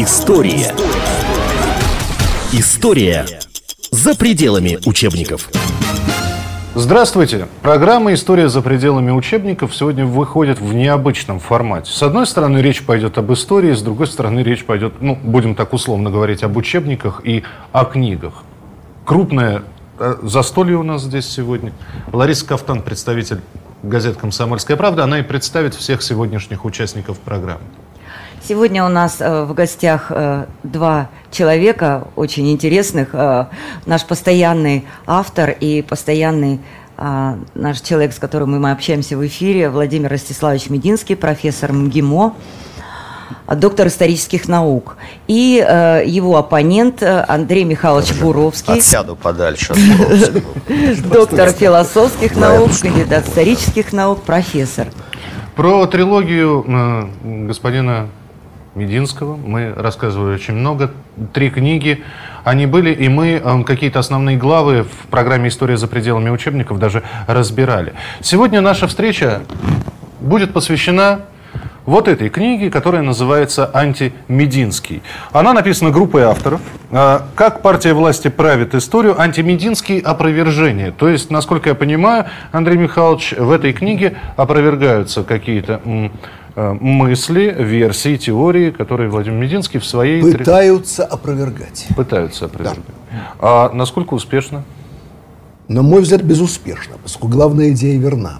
История. 0.00 0.72
История 2.52 3.26
за 3.90 4.14
пределами 4.14 4.78
учебников. 4.86 5.50
Здравствуйте! 6.76 7.48
Программа 7.62 8.14
«История 8.14 8.48
за 8.48 8.62
пределами 8.62 9.10
учебников» 9.10 9.74
сегодня 9.74 10.06
выходит 10.06 10.60
в 10.60 10.72
необычном 10.72 11.40
формате. 11.40 11.90
С 11.90 12.00
одной 12.00 12.28
стороны, 12.28 12.58
речь 12.58 12.84
пойдет 12.84 13.18
об 13.18 13.32
истории, 13.32 13.74
с 13.74 13.82
другой 13.82 14.06
стороны, 14.06 14.44
речь 14.44 14.64
пойдет, 14.64 14.94
ну, 15.00 15.16
будем 15.16 15.56
так 15.56 15.72
условно 15.72 16.10
говорить, 16.10 16.44
об 16.44 16.56
учебниках 16.56 17.22
и 17.24 17.42
о 17.72 17.84
книгах. 17.84 18.44
Крупное 19.04 19.64
э, 19.98 20.14
застолье 20.22 20.76
у 20.76 20.84
нас 20.84 21.02
здесь 21.02 21.28
сегодня. 21.28 21.72
Лариса 22.12 22.46
Кафтан, 22.46 22.82
представитель 22.82 23.40
газет 23.82 24.16
«Комсомольская 24.16 24.76
правда», 24.76 25.02
она 25.02 25.18
и 25.18 25.22
представит 25.22 25.74
всех 25.74 26.02
сегодняшних 26.02 26.64
участников 26.64 27.18
программы. 27.18 27.64
Сегодня 28.46 28.84
у 28.84 28.88
нас 28.88 29.16
э, 29.20 29.44
в 29.44 29.52
гостях 29.52 30.06
э, 30.10 30.46
два 30.62 31.08
человека 31.30 32.04
очень 32.16 32.50
интересных. 32.50 33.08
Э, 33.12 33.46
наш 33.84 34.04
постоянный 34.04 34.86
автор 35.06 35.50
и 35.50 35.82
постоянный 35.82 36.60
э, 36.96 37.34
наш 37.54 37.80
человек, 37.80 38.12
с 38.12 38.18
которым 38.18 38.58
мы 38.60 38.70
общаемся 38.70 39.16
в 39.18 39.26
эфире, 39.26 39.68
Владимир 39.68 40.10
Ростиславович 40.10 40.70
Мединский, 40.70 41.16
профессор 41.16 41.72
МГИМО, 41.72 42.36
доктор 43.56 43.88
исторических 43.88 44.48
наук. 44.48 44.96
И 45.26 45.62
э, 45.66 46.04
его 46.06 46.36
оппонент 46.36 47.02
Андрей 47.02 47.64
Михайлович 47.64 48.14
Буровский, 48.14 48.74
Отсяду 48.74 49.16
подальше. 49.16 49.72
от 49.72 49.78
Буровского. 49.78 50.42
доктор 51.12 51.50
философских 51.50 52.36
наук, 52.36 52.70
кандидат 52.80 53.28
исторических 53.28 53.92
наук, 53.92 54.22
профессор. 54.22 54.86
Про 55.54 55.86
трилогию 55.86 57.10
господина 57.46 58.08
Мединского 58.78 59.36
мы 59.36 59.74
рассказывали 59.76 60.34
очень 60.34 60.54
много. 60.54 60.90
Три 61.32 61.50
книги 61.50 62.02
они 62.44 62.66
были, 62.66 62.92
и 62.92 63.08
мы 63.08 63.42
э, 63.42 63.62
какие-то 63.64 63.98
основные 63.98 64.36
главы 64.36 64.84
в 64.84 65.08
программе 65.10 65.48
«История 65.48 65.76
за 65.76 65.88
пределами 65.88 66.30
учебников» 66.30 66.78
даже 66.78 67.02
разбирали. 67.26 67.92
Сегодня 68.20 68.60
наша 68.60 68.86
встреча 68.86 69.42
будет 70.20 70.52
посвящена 70.52 71.22
вот 71.88 72.06
этой 72.06 72.28
книге, 72.28 72.70
которая 72.70 73.02
называется 73.02 73.70
«Антимединский». 73.72 75.02
Она 75.32 75.54
написана 75.54 75.90
группой 75.90 76.22
авторов. 76.22 76.60
А, 76.90 77.26
Как 77.34 77.62
партия 77.62 77.94
власти 77.94 78.28
правит 78.28 78.74
историю, 78.74 79.18
антимединский 79.18 79.98
опровержение. 79.98 80.92
То 80.92 81.08
есть, 81.08 81.30
насколько 81.30 81.70
я 81.70 81.74
понимаю, 81.74 82.26
Андрей 82.52 82.76
Михайлович, 82.76 83.32
в 83.32 83.50
этой 83.50 83.72
книге 83.72 84.16
опровергаются 84.36 85.22
какие-то 85.22 85.80
э, 85.84 86.10
мысли, 86.80 87.54
версии, 87.58 88.16
теории, 88.16 88.70
которые 88.70 89.08
Владимир 89.10 89.38
Мединский 89.38 89.78
в 89.80 89.84
своей... 89.86 90.20
три- 90.22 90.38
Пытаются 90.38 91.04
опровергать. 91.04 91.86
Пытаются 91.96 92.46
опровергать. 92.46 92.84
А 93.38 93.70
насколько 93.72 94.14
успешно? 94.14 94.64
На 95.68 95.82
мой 95.82 96.00
взгляд, 96.02 96.22
безуспешно, 96.22 96.94
поскольку 97.02 97.28
главная 97.28 97.70
идея 97.70 97.98
верна. 97.98 98.38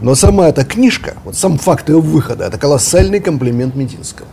Но 0.00 0.14
сама 0.14 0.48
эта 0.48 0.64
книжка, 0.64 1.14
вот 1.24 1.36
сам 1.36 1.58
факт 1.58 1.88
ее 1.88 2.00
выхода, 2.00 2.44
это 2.46 2.58
колоссальный 2.58 3.20
комплимент 3.20 3.74
Мединского. 3.76 4.28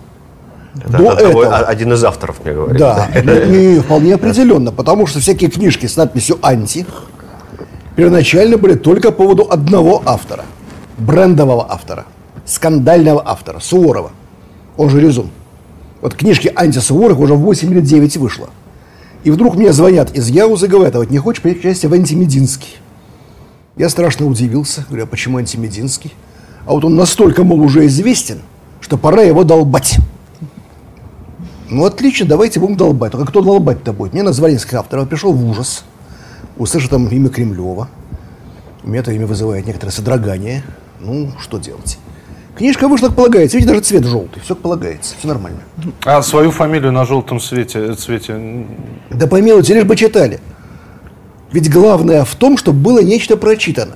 Это 0.76 0.98
До 0.98 1.12
от 1.12 1.20
того- 1.20 1.44
этого- 1.44 1.58
один 1.58 1.94
из 1.94 2.04
авторов 2.04 2.44
мне 2.44 2.54
говорит. 2.54 2.78
Да, 2.78 3.08
и 3.16 3.80
вполне 3.80 4.16
определенно, 4.16 4.72
потому 4.72 5.08
что 5.08 5.20
всякие 5.20 5.50
книжки 5.50 5.88
с 5.88 5.98
надписью 5.98 6.38
«анти» 6.42 6.86
первоначально 7.96 8.58
были 8.58 8.76
только 8.76 9.12
по 9.12 9.24
поводу 9.24 9.48
одного 9.52 10.02
автора, 10.06 10.46
брендового 10.98 11.66
автора, 11.72 12.06
скандального 12.50 13.22
автора, 13.26 13.60
Суворова, 13.60 14.12
он 14.76 14.90
же 14.90 15.00
Резун. 15.00 15.30
Вот 16.02 16.16
книжки 16.16 16.52
«Анти» 16.56 16.80
Суворов 16.80 17.20
уже 17.20 17.34
в 17.34 17.40
8 17.40 17.72
или 17.72 17.82
9 17.82 18.18
вышло. 18.18 18.50
И 19.24 19.32
вдруг 19.32 19.56
мне 19.56 19.74
звонят 19.74 20.16
из 20.16 20.30
Яузы 20.30 20.66
и 20.66 20.70
говорят, 20.70 20.96
а 20.96 21.00
вот 21.00 21.10
не 21.10 21.18
хочешь 21.18 21.42
принять 21.42 21.60
участие 21.60 21.90
в 21.90 21.94
«Антимединский»? 21.94 22.78
Я 23.76 23.90
страшно 23.90 24.26
удивился, 24.26 24.86
говорю, 24.88 25.04
а 25.04 25.08
почему 25.08 25.38
«Антимединский»? 25.38 26.14
А 26.66 26.72
вот 26.72 26.86
он 26.86 26.96
настолько, 26.96 27.44
мол, 27.44 27.62
уже 27.62 27.86
известен, 27.86 28.40
что 28.80 28.98
пора 28.98 29.22
его 29.22 29.44
долбать. 29.44 29.98
Ну, 31.70 31.86
отлично, 31.86 32.26
давайте 32.26 32.60
будем 32.60 32.78
долбать. 32.78 33.12
Только 33.12 33.28
кто 33.28 33.42
долбать-то 33.42 33.94
будет? 33.94 34.14
Мне 34.14 34.24
назвали 34.24 34.54
несколько 34.54 34.80
авторов, 34.80 35.08
пришел 35.08 35.34
в 35.34 35.50
ужас. 35.50 35.84
Услышал 36.58 36.90
там 36.90 37.08
имя 37.08 37.30
Кремлева. 37.30 37.90
У 38.84 38.90
меня 38.90 39.02
это 39.02 39.12
имя 39.12 39.28
вызывает 39.28 39.68
некоторое 39.68 39.92
содрогание. 39.92 40.64
Ну, 41.00 41.32
что 41.40 41.60
делать? 41.60 42.00
Книжка 42.60 42.88
вышла, 42.90 43.08
как 43.08 43.16
полагается. 43.16 43.56
Видите, 43.58 43.74
даже 43.74 43.86
цвет 43.86 44.04
желтый. 44.06 44.42
Все 44.44 44.54
как 44.54 44.62
полагается. 44.64 45.16
Все 45.18 45.28
нормально. 45.30 45.60
А 46.06 46.22
свою 46.22 46.52
фамилию 46.52 46.92
на 46.92 47.06
желтом 47.06 47.40
свете, 47.40 47.94
цвете 47.96 48.34
м, 48.34 48.68
Да 49.10 49.28
помилуйте, 49.28 49.74
лишь 49.74 49.86
бы 49.86 49.96
читали. 49.96 50.42
Ведь 51.54 51.72
главное 51.72 52.26
в 52.26 52.36
том, 52.36 52.58
чтобы 52.58 52.80
было 52.80 53.00
нечто 53.02 53.38
прочитано. 53.38 53.96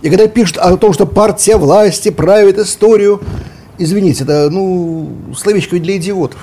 И 0.00 0.08
когда 0.08 0.26
пишут 0.28 0.56
о 0.56 0.76
том, 0.78 0.94
что 0.94 1.04
партия 1.06 1.56
власти 1.56 2.08
правит 2.10 2.58
историю, 2.58 3.20
извините, 3.76 4.24
это, 4.24 4.48
ну, 4.50 5.10
словечко 5.36 5.78
для 5.78 5.98
идиотов. 5.98 6.40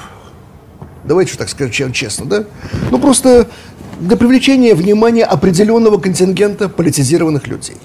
Давайте 1.06 1.32
же 1.32 1.38
так 1.40 1.50
скажем 1.50 1.72
че- 1.74 1.92
честно, 1.92 2.26
да? 2.28 2.44
Ну, 2.92 3.00
просто 3.00 3.48
для 4.00 4.16
привлечения 4.16 4.76
внимания 4.76 5.24
определенного 5.26 5.98
контингента 5.98 6.70
политизированных 6.70 7.48
людей. 7.48 7.78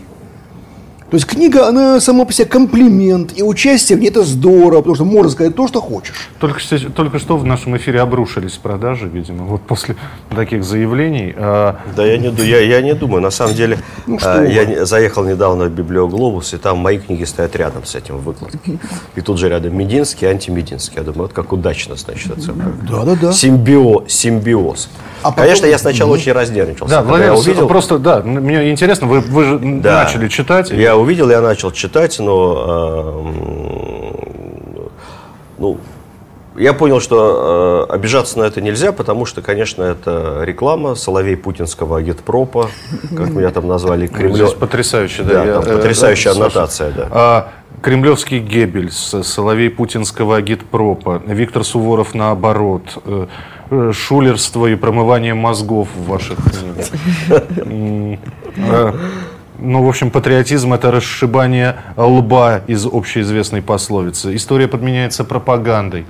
То 1.13 1.17
есть 1.17 1.27
книга, 1.27 1.69
она 1.69 2.01
сама 2.01 2.25
по 2.25 2.33
себе 2.33 2.47
комплимент, 2.47 3.33
и 3.37 3.43
участие 3.43 3.99
в 3.99 4.01
ней 4.01 4.09
это 4.09 4.23
здорово, 4.25 4.79
потому 4.79 4.95
что 4.95 5.05
можно 5.05 5.31
сказать 5.31 5.55
то, 5.55 5.69
что 5.69 5.83
хочешь. 5.83 6.15
Только, 6.41 6.59
что- 6.59 6.79
только 6.91 7.19
что 7.19 7.37
в 7.37 7.45
нашем 7.45 7.77
эфире 7.77 8.01
обрушились 8.01 8.53
продажи, 8.53 9.09
видимо, 9.13 9.45
вот 9.45 9.61
после 9.61 9.97
таких 10.35 10.65
заявлений. 10.65 11.35
А, 11.37 11.77
Да 11.95 12.07
я 12.07 12.17
не, 12.17 12.29
я, 12.43 12.61
я 12.61 12.81
не 12.81 12.95
думаю. 12.95 13.21
На 13.21 13.31
самом 13.31 13.55
деле, 13.55 13.77
Ну, 14.07 14.19
что 14.19 14.43
я 14.45 14.65
вы. 14.65 14.87
заехал 14.87 15.23
недавно 15.25 15.67
в 15.67 15.71
Библиоглобус, 15.73 16.55
и 16.55 16.57
там 16.57 16.79
мои 16.79 16.97
книги 16.97 17.25
стоят 17.25 17.55
рядом 17.57 17.85
с 17.85 17.95
этим 17.95 18.17
выкладкой. 18.17 18.79
И 19.15 19.21
тут 19.21 19.37
же 19.39 19.51
рядом 19.51 19.77
Мединский, 19.77 20.27
антимединский. 20.29 20.97
Я 20.97 21.03
думаю, 21.03 21.25
вот 21.25 21.35
как 21.35 21.53
удачно, 21.53 21.95
значит, 21.97 22.33
это 22.39 22.53
Да-да-да. 22.91 23.33
Симбио, 23.35 24.05
симбиоз. 24.09 24.89
А 25.23 25.31
потом- 25.31 25.45
Конечно, 25.45 25.67
я 25.67 25.77
сначала 25.77 26.11
очень 26.13 26.33
разнервничался. 26.33 26.95
да, 26.97 27.03
Владимир, 27.03 27.35
увидел, 27.35 27.69
просто, 27.69 27.99
да, 27.99 28.23
мне 28.23 28.71
интересно, 28.71 29.07
вы, 29.07 29.21
вы 29.21 29.45
же 29.45 29.59
Да. 29.59 30.05
начали 30.05 30.29
читать. 30.29 30.71
Я 30.71 30.97
увидел, 31.03 31.31
я 31.31 31.41
начал 31.41 31.71
читать, 31.71 32.19
но 32.19 33.25
э, 33.29 34.53
ну, 35.59 35.79
я 36.57 36.75
понял, 36.75 37.01
что 37.01 37.87
э, 37.89 37.93
обижаться 37.95 38.39
на 38.39 38.45
это 38.45 38.61
нельзя, 38.61 38.93
потому 38.93 39.25
что, 39.25 39.41
конечно, 39.41 39.83
это 39.83 40.43
реклама 40.45 40.95
Соловей 40.95 41.37
путинского 41.37 41.99
агитпропа, 41.99 42.69
как 43.17 43.31
меня 43.31 43.51
там 43.51 43.67
назвали, 43.67 44.07
Кремлё. 44.07 44.47
Здесь 44.47 44.53
потрясающе, 44.55 45.23
да. 45.23 45.33
Да, 45.33 45.45
я, 45.45 45.61
там 45.61 45.65
э, 45.65 45.77
потрясающая 45.77 46.33
Саша, 46.33 46.45
аннотация, 46.45 46.91
да. 46.93 47.09
а, 47.11 47.49
кремлевский 47.81 48.39
Геббельс, 48.39 49.15
Соловей 49.23 49.71
путинского 49.71 50.37
агитпропа, 50.37 51.23
Виктор 51.27 51.65
Суворов 51.65 52.15
наоборот, 52.15 52.99
э, 53.05 53.27
э, 53.71 53.93
шулерство 53.95 54.67
и 54.67 54.75
промывание 54.75 55.35
мозгов 55.35 55.89
в 55.97 56.07
ваших 56.07 56.39
книгах. 56.39 58.19
Ну, 59.65 59.85
в 59.85 59.89
общем, 59.89 60.11
патриотизм– 60.11 60.73
это 60.75 60.91
расшибание 60.91 61.77
лба 61.97 62.63
из 62.67 62.85
общеизвестной 62.85 63.63
пословицы. 63.63 64.35
История 64.35 64.67
подменяется 64.67 65.23
пропагандой. 65.23 66.05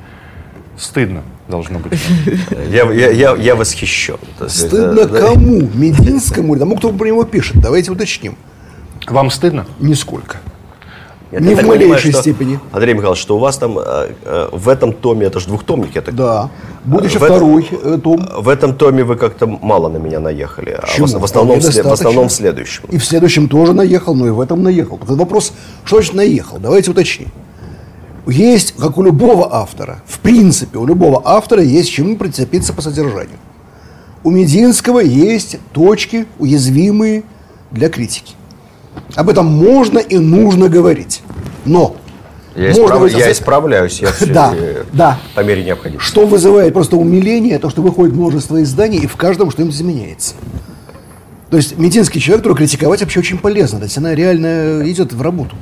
Стыдно 0.79 1.23
должно 1.49 1.79
быть. 1.79 2.01
Я, 2.71 2.91
я, 2.91 3.11
я, 3.11 3.37
я 3.37 3.55
восхищен. 3.55 4.17
Стыдно 4.49 5.05
да, 5.05 5.21
кому? 5.21 5.69
Мединскому 5.75 6.55
или 6.55 6.61
тому, 6.61 6.77
кто 6.77 6.93
про 6.93 7.07
него 7.07 7.25
пишет? 7.25 7.61
Давайте 7.61 7.93
уточним. 7.93 8.37
Вам 9.07 9.31
стыдно? 9.31 9.67
Нисколько. 9.81 10.39
Я 11.33 11.41
Не 11.41 11.55
в 11.55 11.59
понимаю, 11.59 11.81
малейшей 11.81 12.13
что, 12.13 12.21
степени. 12.21 12.61
Андрей 12.73 12.95
Михайлович, 12.95 13.21
что 13.21 13.37
у 13.37 13.39
вас 13.41 13.57
там 13.59 13.79
э, 13.79 13.83
э, 14.25 14.49
в 14.53 14.69
этом 14.69 14.93
томе, 14.93 15.27
это 15.27 15.41
же 15.41 15.47
двухтомник, 15.49 15.95
я 15.95 16.03
так 16.03 16.15
Да. 16.15 16.51
Будет 16.85 17.07
еще 17.07 17.19
В 17.19 17.23
этом- 17.25 17.37
второй 17.37 17.69
э, 17.71 17.99
том. 18.03 18.29
В 18.39 18.49
этом 18.49 18.75
томе 18.75 19.03
вы 19.03 19.17
как-то 19.17 19.47
мало 19.47 19.89
на 19.89 19.97
меня 19.97 20.21
наехали, 20.21 20.71
а 20.71 20.83
в, 20.87 20.91
Почему? 20.91 21.07
ос- 21.07 21.15
в 21.15 21.25
основном, 21.25 21.61
в 21.61 21.65
в 21.65 21.93
основном 21.93 22.29
в 22.29 22.33
следующем. 22.33 22.85
И 22.91 22.99
в 22.99 23.05
следующем 23.05 23.49
тоже 23.49 23.73
наехал, 23.73 24.15
но 24.15 24.27
и 24.27 24.31
в 24.31 24.41
этом 24.41 24.63
наехал. 24.63 24.99
Только 24.99 25.15
вопрос, 25.15 25.53
что 25.85 25.97
значит 25.97 26.15
наехал? 26.15 26.59
Давайте 26.59 26.91
уточним. 26.91 27.29
Есть, 28.27 28.75
как 28.79 28.99
у 28.99 29.03
любого 29.03 29.53
автора, 29.55 30.03
в 30.07 30.21
принципе, 30.21 30.79
у 30.79 30.87
любого 30.87 31.23
автора 31.25 31.63
есть 31.63 31.91
чему 31.91 32.17
прицепиться 32.17 32.73
по 32.73 32.81
содержанию. 32.83 33.39
У 34.23 34.31
Мединского 34.31 35.01
есть 35.01 35.57
точки, 35.73 36.27
уязвимые 36.39 37.25
для 37.73 37.89
критики. 37.89 38.35
Об 39.15 39.29
этом 39.29 39.47
можно 39.47 39.99
и 39.99 40.19
нужно 40.19 40.69
говорить. 40.69 41.23
Но 41.65 41.97
Я, 42.57 42.69
можно 42.69 42.83
исправ- 42.83 42.99
говорить 42.99 43.19
я 43.19 43.33
исправляюсь, 43.33 44.01
я 44.01 44.13
все, 44.13 44.27
Да, 44.27 44.55
да. 44.93 45.19
по 45.35 45.41
мере 45.41 45.65
необходимости. 45.65 46.07
Что 46.09 46.27
вызывает 46.27 46.73
просто 46.73 46.97
умиление, 46.97 47.59
то, 47.59 47.71
что 47.71 47.83
выходит 47.83 48.15
множество 48.15 48.63
изданий, 48.63 48.99
и 48.99 49.07
в 49.07 49.17
каждом 49.17 49.51
что-нибудь 49.51 49.75
изменяется. 49.75 50.35
То 51.51 51.59
есть 51.59 51.77
медицинский 51.79 52.19
человек, 52.21 52.43
который 52.45 52.57
критиковать 52.57 53.01
вообще 53.03 53.21
очень 53.21 53.39
полезно. 53.39 53.79
То 53.79 53.85
есть 53.85 53.99
она 53.99 54.15
реально 54.15 54.83
идет 54.91 55.13
в 55.13 55.21
работу. 55.21 55.55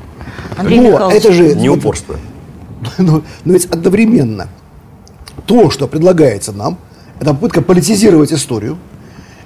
Андрей 0.57 0.81
Но 0.81 0.91
Михайлович, 0.91 1.19
это 1.19 1.33
же... 1.33 1.55
Не 1.57 1.69
упорство. 1.69 2.17
Но, 2.99 3.23
но 3.45 3.53
ведь 3.53 3.67
одновременно 3.67 4.49
то, 5.47 5.69
что 5.71 5.87
предлагается 5.87 6.53
нам, 6.53 6.79
это 7.21 7.35
попытка 7.35 7.61
политизировать 7.61 8.33
историю, 8.33 8.79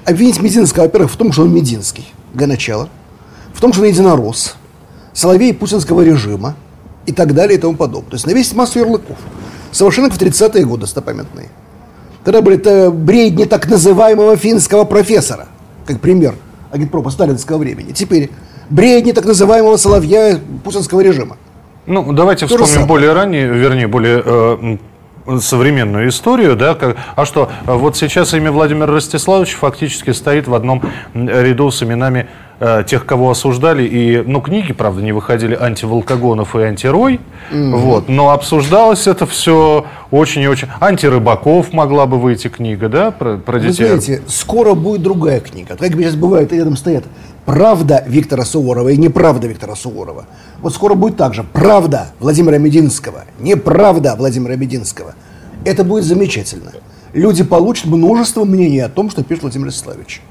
обвинить 0.04 0.40
Мединского, 0.40 0.84
во-первых, 0.84 1.10
в 1.10 1.16
том, 1.16 1.32
что 1.32 1.42
он 1.42 1.52
Мединский, 1.52 2.06
для 2.32 2.46
начала, 2.46 2.88
в 3.54 3.60
том, 3.60 3.72
что 3.72 3.82
он 3.82 3.88
единорос, 3.88 4.56
соловей 5.14 5.54
путинского 5.54 6.02
режима 6.02 6.54
и 7.06 7.12
так 7.12 7.32
далее 7.32 7.56
и 7.56 7.60
тому 7.60 7.76
подобное. 7.76 8.10
То 8.10 8.16
есть 8.16 8.26
навесить 8.26 8.54
массу 8.54 8.80
ярлыков. 8.80 9.16
Совершенно 9.70 10.10
в 10.10 10.20
30-е 10.20 10.64
годы 10.66 10.82
достопамятные. 10.82 11.48
Тогда 12.24 12.42
были 12.42 12.56
это 12.56 12.90
бредни 12.90 13.44
так 13.44 13.68
называемого 13.68 14.36
финского 14.36 14.84
профессора, 14.84 15.46
как 15.86 16.00
пример 16.00 16.34
агитпропа 16.70 17.10
сталинского 17.10 17.58
времени. 17.58 17.92
Теперь 17.92 18.30
бредни 18.70 19.12
так 19.12 19.24
называемого 19.24 19.76
соловья 19.76 20.38
путинского 20.64 21.00
режима. 21.00 21.36
Ну, 21.86 22.12
давайте 22.12 22.46
То 22.46 22.56
вспомним 22.64 22.88
более 22.88 23.12
ранее, 23.12 23.46
вернее, 23.46 23.86
более 23.86 24.22
э, 24.24 24.78
современную 25.40 26.08
историю, 26.08 26.56
да, 26.56 26.74
как- 26.74 26.96
а 27.16 27.24
что, 27.24 27.50
вот 27.64 27.96
сейчас 27.96 28.34
имя 28.34 28.50
Владимира 28.52 28.86
Ростиславовича 28.86 29.56
фактически 29.56 30.10
стоит 30.10 30.48
в 30.48 30.54
одном 30.54 30.82
ряду 31.14 31.70
с 31.70 31.82
именами 31.82 32.26
э, 32.60 32.84
тех, 32.86 33.04
кого 33.04 33.30
осуждали, 33.32 33.82
и, 33.82 34.22
ну, 34.24 34.40
книги, 34.40 34.72
правда, 34.72 35.02
не 35.02 35.10
выходили 35.12 35.58
антиволкогонов 35.60 36.54
и 36.54 36.60
антирой, 36.62 37.20
вот, 37.50 38.08
но 38.08 38.30
обсуждалось 38.30 39.08
это 39.08 39.26
все 39.26 39.86
очень 40.12 40.42
и 40.42 40.46
очень, 40.46 40.68
антирыбаков 40.80 41.72
могла 41.72 42.06
бы 42.06 42.18
выйти 42.20 42.46
книга, 42.46 42.88
да, 42.88 43.10
про, 43.10 43.38
про 43.38 43.58
Вы 43.58 43.66
детей. 43.68 43.86
знаете, 43.86 44.22
скоро 44.28 44.74
будет 44.74 45.02
другая 45.02 45.40
книга. 45.40 45.76
Как 45.76 45.92
сейчас 45.94 46.14
бывает, 46.14 46.52
рядом 46.52 46.76
стоят 46.76 47.04
«Правда» 47.46 48.02
Виктора 48.06 48.44
Суворова 48.44 48.88
и 48.88 48.96
«Неправда» 48.96 49.46
Виктора 49.46 49.76
Суворова. 49.76 50.26
Вот 50.60 50.74
скоро 50.74 50.94
будет 50.94 51.16
также 51.16 51.44
«Правда» 51.44 52.12
Владимира 52.18 52.58
Мединского, 52.58 53.24
«Неправда» 53.38 54.16
Владимира 54.16 54.56
Мединского. 54.56 55.14
Это 55.64 55.84
будет 55.84 56.04
замечательно. 56.04 56.72
Люди 57.12 57.44
получат 57.44 57.86
множество 57.86 58.44
мнений 58.44 58.80
о 58.80 58.88
том, 58.88 59.10
что 59.10 59.22
пишет 59.22 59.42
Владимир 59.42 59.66
Ростиславович. 59.66 60.22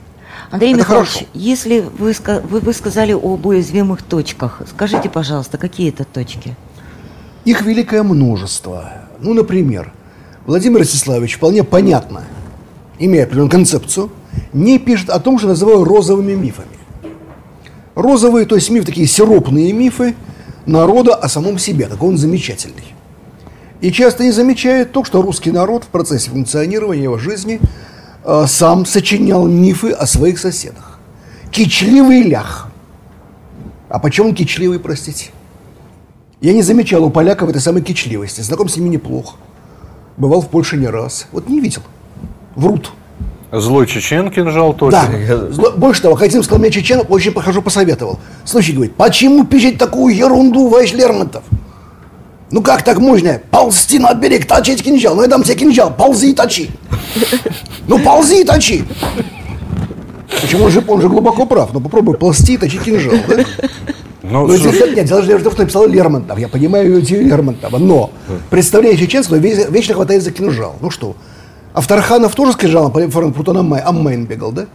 Андрей 0.51 0.73
Это 0.73 0.79
Михайлович, 0.81 1.09
хорошо. 1.11 1.25
если 1.33 1.85
вы, 1.97 2.13
вы, 2.49 2.59
вы 2.59 2.73
сказали 2.73 3.13
об 3.13 3.45
уязвимых 3.45 4.01
точках, 4.03 4.61
скажите, 4.69 5.09
пожалуйста, 5.09 5.57
какие 5.57 5.89
это 5.89 6.03
точки? 6.03 6.55
Их 7.45 7.61
великое 7.61 8.03
множество. 8.03 8.91
Ну, 9.19 9.33
например, 9.33 9.93
Владимир 10.45 10.79
Ростиславович 10.79 11.37
вполне 11.37 11.63
понятно, 11.63 12.23
имея 12.99 13.23
определенную 13.23 13.51
концепцию, 13.51 14.11
не 14.51 14.79
пишет 14.79 15.09
о 15.09 15.19
том, 15.19 15.37
что 15.37 15.47
называю 15.47 15.83
розовыми 15.83 16.33
мифами. 16.33 16.67
Розовые, 17.95 18.45
то 18.45 18.55
есть 18.55 18.69
мифы, 18.69 18.85
такие 18.85 19.07
сиропные 19.07 19.71
мифы 19.71 20.15
народа 20.65 21.15
о 21.15 21.29
самом 21.29 21.59
себе, 21.59 21.87
такой 21.87 22.09
он 22.09 22.17
замечательный. 22.17 22.93
И 23.81 23.91
часто 23.91 24.23
не 24.23 24.31
замечает 24.31 24.91
то, 24.91 25.03
что 25.03 25.21
русский 25.21 25.51
народ 25.51 25.83
в 25.83 25.87
процессе 25.87 26.29
функционирования 26.29 27.03
его 27.03 27.17
жизни 27.17 27.59
э, 28.23 28.45
сам 28.47 28.85
сочинял 28.85 29.45
мифы 29.45 29.91
о 29.91 30.05
своих 30.05 30.39
соседах. 30.39 30.99
Кичливый 31.51 32.23
лях. 32.23 32.69
А 33.89 33.99
почему 33.99 34.29
он 34.29 34.35
кичливый, 34.35 34.79
простите? 34.79 35.31
Я 36.41 36.53
не 36.53 36.61
замечал 36.61 37.03
у 37.03 37.09
поляков 37.09 37.49
этой 37.49 37.61
самой 37.61 37.83
кичливости. 37.83 38.41
Знаком 38.41 38.69
с 38.69 38.77
ними 38.77 38.89
неплохо. 38.89 39.35
Бывал 40.17 40.41
в 40.41 40.49
Польше 40.49 40.77
не 40.77 40.87
раз. 40.87 41.27
Вот 41.31 41.47
не 41.47 41.59
видел. 41.59 41.81
Врут. 42.55 42.91
Злой 43.53 43.85
чечен 43.85 44.31
кинжал 44.31 44.73
точно. 44.73 45.03
Да. 45.27 45.33
Зло- 45.49 45.77
Больше 45.77 46.01
того, 46.01 46.15
Хатим 46.15 46.41
сказал 46.41 46.59
мне 46.59 46.71
чечен, 46.71 47.01
очень 47.07 47.31
похожу 47.31 47.61
посоветовал. 47.61 48.19
Слушай, 48.45 48.73
говорит, 48.73 48.95
почему 48.95 49.45
пишет 49.45 49.77
такую 49.77 50.15
ерунду, 50.15 50.69
Вайш 50.69 50.91
Лермонтов? 50.93 51.43
Ну 52.49 52.61
как 52.63 52.83
так 52.83 52.97
можно? 52.99 53.39
Ползти 53.51 53.99
на 53.99 54.13
берег, 54.15 54.47
точить 54.47 54.81
кинжал. 54.83 55.15
Ну 55.15 55.21
я 55.21 55.27
дам 55.27 55.43
тебе 55.43 55.55
кинжал, 55.55 55.93
ползи 55.95 56.31
и 56.31 56.33
точи. 56.33 56.71
Ну 57.87 57.99
ползи 57.99 58.41
и 58.41 58.43
точи. 58.43 58.85
Почему 60.41 60.65
он 60.65 60.71
же, 60.71 60.83
он 60.87 61.01
же 61.01 61.09
глубоко 61.09 61.45
прав. 61.45 61.73
Ну 61.73 61.79
попробуй 61.79 62.17
ползти 62.17 62.53
и 62.53 62.57
точить 62.57 62.81
кинжал. 62.81 63.13
Да? 63.27 63.43
Ну, 64.23 64.47
Ну, 64.47 64.57
слушай, 64.57 64.95
нет, 64.95 65.05
дело 65.05 65.21
же 65.21 65.37
в 65.37 65.43
том, 65.43 65.51
что 65.51 65.61
написал 65.61 65.85
Лермонтов. 65.87 66.39
Я 66.39 66.47
понимаю 66.47 67.01
идею 67.01 67.27
Лермонтова. 67.27 67.77
Но, 67.77 68.09
представляя 68.49 68.95
чеченского, 68.97 69.35
ве- 69.37 69.69
вечно 69.71 69.93
хватает 69.95 70.23
за 70.23 70.31
кинжал. 70.31 70.75
Ну 70.79 70.89
что, 70.89 71.15
Авторханов 71.73 72.35
тоже 72.35 72.53
с 72.53 72.55
кинжалом 72.55 72.91
по 72.91 72.99
Франкфурту 72.99 73.51
Аммейн 73.51 74.25
бегал, 74.25 74.51
да? 74.51 74.65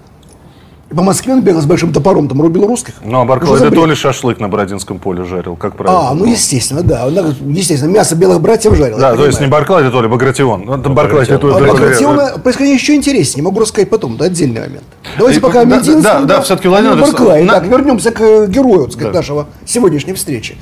И 0.91 0.95
по 0.95 1.03
Москве 1.03 1.35
он 1.35 1.43
бегал 1.43 1.61
с 1.61 1.67
большим 1.67 1.93
топором, 1.93 2.29
там 2.29 2.41
рубил 2.41 2.67
русских. 2.67 2.95
ну, 3.05 3.21
а 3.21 3.25
Барклай 3.27 3.59
за 3.59 3.67
это 3.67 3.71
бред? 3.73 3.83
то 3.83 3.87
ли 3.87 3.95
шашлык 3.95 4.41
на 4.41 4.49
Бородинском 4.49 4.99
поле 4.99 5.23
жарил, 5.23 5.55
как 5.55 5.77
правильно? 5.77 6.09
А, 6.09 6.15
ну 6.15 6.25
естественно, 6.25 6.83
да. 6.83 7.06
Он, 7.06 7.15
Естественно, 7.53 7.91
мясо 7.91 8.17
белых 8.17 8.41
братьев 8.41 8.75
жарил. 8.75 8.99
Да, 8.99 9.15
то 9.15 9.27
есть 9.27 9.39
не. 9.39 9.49
Барклай, 9.49 9.83
это 9.83 9.91
то 9.91 10.00
ли 10.00 10.09
Багратион. 10.09 10.62
Ну, 10.65 10.79
это 10.79 10.89
Барклай, 10.89 11.25
это 11.25 11.39
то 11.39 11.55
А 11.55 11.61
ли- 11.61 11.67
Багратиона 11.67 12.39
происходило 12.43 12.75
еще 12.75 12.95
интереснее, 12.95 13.45
могу 13.45 13.61
рассказать 13.61 13.91
потом, 13.91 14.17
да, 14.17 14.25
отдельный 14.27 14.62
момент. 14.62 14.85
Давайте 15.19 15.41
пока 15.41 15.67
да, 15.67 15.77
Мединскому, 15.77 16.27
да, 16.27 16.37
да, 16.37 16.41
всё-таки, 16.41 16.69
Владимир 16.69 16.97
ну, 16.97 17.03
Барклай. 17.03 17.47
Так, 17.47 17.67
вернемся 17.67 18.11
к 18.11 18.47
герою, 18.49 18.85
так 18.85 18.93
сказать, 18.95 19.15
нашего 19.15 19.47
сегодняшней 19.67 20.15
встречи. 20.15 20.56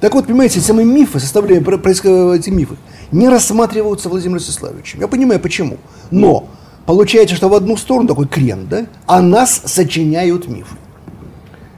Так 0.00 0.14
вот, 0.14 0.26
понимаете, 0.26 0.58
эти 0.58 0.66
самые 0.66 0.86
мифы, 0.86 1.18
составляя 1.20 1.60
эти 1.60 2.50
мифы, 2.50 2.76
не 3.12 3.28
рассматриваются 3.28 4.08
Владимиром 4.08 4.36
Ростиславовичем. 4.36 5.00
Я 5.00 5.08
понимаю, 5.08 5.40
почему. 5.40 5.78
Но 6.10 6.48
получается, 6.84 7.34
что 7.34 7.48
в 7.48 7.54
одну 7.54 7.76
сторону 7.76 8.08
такой 8.08 8.28
крен, 8.28 8.66
да, 8.68 8.86
а 9.06 9.22
нас 9.22 9.62
сочиняют 9.64 10.48
мифы. 10.48 10.76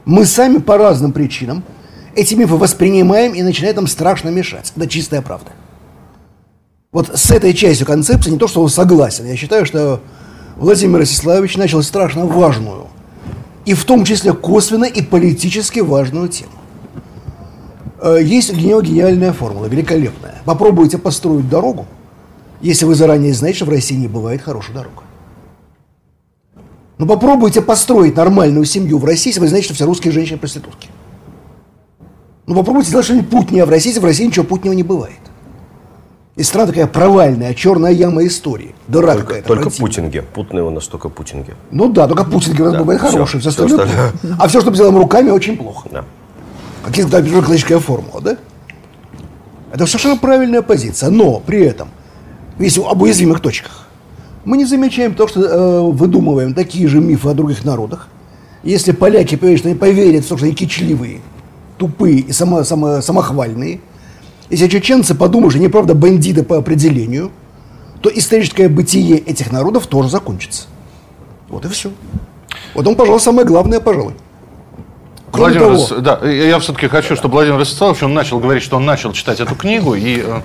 Мы 0.05 0.25
сами 0.25 0.59
по 0.59 0.79
разным 0.79 1.13
причинам 1.13 1.63
эти 2.17 2.35
мифы 2.35 2.55
воспринимаем 2.55 3.35
и 3.35 3.43
начинает 3.43 3.77
нам 3.77 3.87
страшно 3.87 4.31
мешать. 4.31 4.73
Это 4.75 4.89
чистая 4.89 5.23
правда. 5.23 5.53
Вот 6.91 7.11
с 7.15 7.31
этой 7.31 7.53
частью 7.53 7.87
концепции 7.87 8.31
не 8.31 8.39
то, 8.39 8.49
что 8.49 8.63
он 8.63 8.71
согласен. 8.71 9.27
Я 9.27 9.37
считаю, 9.37 9.67
что 9.67 10.01
Владимир 10.57 11.01
Ростиславович 11.01 11.57
начал 11.57 11.83
страшно 11.83 12.27
важную 12.27 12.87
и 13.67 13.75
в 13.75 13.85
том 13.85 14.05
числе 14.05 14.33
косвенно 14.33 14.87
и 14.87 15.03
политически 15.03 15.81
важную 15.81 16.29
тему. 16.29 16.53
Э, 18.01 18.19
Есть 18.23 18.53
у 18.53 18.57
него 18.57 18.81
гениальная 18.81 19.33
формула, 19.33 19.67
великолепная. 19.67 20.37
Попробуйте 20.45 20.99
построить 20.99 21.49
дорогу, 21.49 21.87
если 22.61 22.85
вы 22.85 22.95
заранее 22.95 23.35
знаете, 23.35 23.59
что 23.59 23.67
в 23.67 23.71
России 23.71 23.97
не 23.97 24.09
бывает 24.09 24.43
хорошей 24.43 24.75
дорог. 24.75 25.05
Но 26.99 27.07
попробуйте 27.07 27.63
построить 27.63 28.17
нормальную 28.17 28.65
семью 28.65 28.99
в 28.99 29.05
России, 29.05 29.31
если 29.31 29.41
вы 29.41 29.49
знаете, 29.49 29.67
что 29.67 29.75
все 29.75 29.87
русские 29.87 30.13
женщины 30.13 30.39
проститутки. 30.39 30.89
Ну 32.47 32.55
попробуйте 32.55 32.89
сделать 32.89 33.05
что-нибудь 33.07 33.31
путнее 33.31 33.65
в 33.65 33.71
России, 33.71 33.91
если 33.91 34.01
в 34.01 34.05
России 34.05 34.25
ничего 34.27 34.45
путнего 34.45 34.73
не 34.73 34.83
бывает. 34.83 35.19
И 36.35 36.43
страна 36.45 36.69
такая 36.69 36.87
провальная, 36.87 37.53
черная 37.53 37.91
яма 37.91 38.25
истории. 38.25 38.75
Дыра 38.87 39.13
Только, 39.15 39.27
какая-то. 39.27 39.49
только 39.49 39.65
противная. 39.65 39.89
Путинге. 39.91 40.23
Путные 40.23 40.65
у 40.65 40.71
нас 40.71 40.87
только 40.87 41.09
Путинге. 41.09 41.55
Ну 41.73 41.89
да, 41.93 42.07
только 42.07 42.25
Путин 42.25 42.55
говорит, 42.55 42.75
Да, 42.75 42.79
бывает 42.81 43.01
всё, 43.01 43.11
хороший, 43.11 43.41
все 43.41 43.51
всё 43.51 43.65
остальное. 43.67 44.13
А 44.39 44.47
все, 44.49 44.61
что 44.61 44.71
мы 44.71 44.77
делаем 44.77 44.97
руками, 44.97 45.31
очень 45.31 45.57
плохо. 45.57 45.89
Да. 45.91 46.05
Какие-то 46.89 47.11
там 47.11 47.23
бюрократическая 47.23 47.79
формула, 47.79 48.21
да? 48.21 48.37
Это 49.73 49.87
совершенно 49.87 50.17
правильная 50.17 50.63
позиция. 50.63 51.11
Но 51.11 51.41
при 51.41 51.61
этом, 51.61 51.89
если 52.59 52.83
об 52.83 53.03
уязвимых 53.03 53.41
точках, 53.41 53.87
мы 54.45 54.57
не 54.57 54.65
замечаем 54.65 55.15
то, 55.15 55.29
что 55.29 55.43
э, 55.43 55.81
выдумываем 55.93 56.55
такие 56.55 56.89
же 56.89 57.01
мифы 57.01 57.29
о 57.29 57.35
других 57.35 57.65
народах. 57.65 58.09
Если 58.63 58.93
поляки 58.93 59.37
что 59.37 59.69
они 59.69 59.79
поверят 59.79 60.25
что 60.25 60.37
они 60.37 60.55
кичливые, 60.55 61.21
тупые 61.77 62.21
и 62.21 62.33
само, 62.33 62.65
само- 62.65 63.03
самохвальные, 63.03 63.81
если 64.49 64.67
чеченцы 64.69 65.15
подумают, 65.15 65.53
что 65.53 65.61
они, 65.61 65.69
правда, 65.69 65.95
бандиты 65.95 66.43
по 66.43 66.57
определению, 66.57 67.31
то 68.01 68.09
историческое 68.09 68.69
бытие 68.71 69.19
этих 69.19 69.53
народов 69.53 69.87
тоже 69.87 70.09
закончится. 70.09 70.69
Вот 71.49 71.67
и 71.67 71.69
все. 71.69 71.93
Вот 72.75 72.87
он, 72.87 72.97
пожалуй, 72.97 73.21
самое 73.21 73.47
главное, 73.47 73.81
пожалуй. 73.81 74.15
Кроме 75.31 75.59
Владимир, 75.59 75.89
того, 75.89 76.01
да, 76.01 76.29
я 76.29 76.59
все-таки 76.59 76.89
хочу, 76.89 77.15
чтобы 77.15 77.35
Владимир 77.35 77.59
Ростиславович, 77.59 78.03
он 78.03 78.15
начал 78.15 78.39
говорить, 78.39 78.63
что 78.63 78.77
он 78.77 78.87
начал 78.87 79.13
читать 79.13 79.41
эту 79.41 79.55
книгу, 79.55 79.95
и 79.95 80.23
э, 80.25 80.41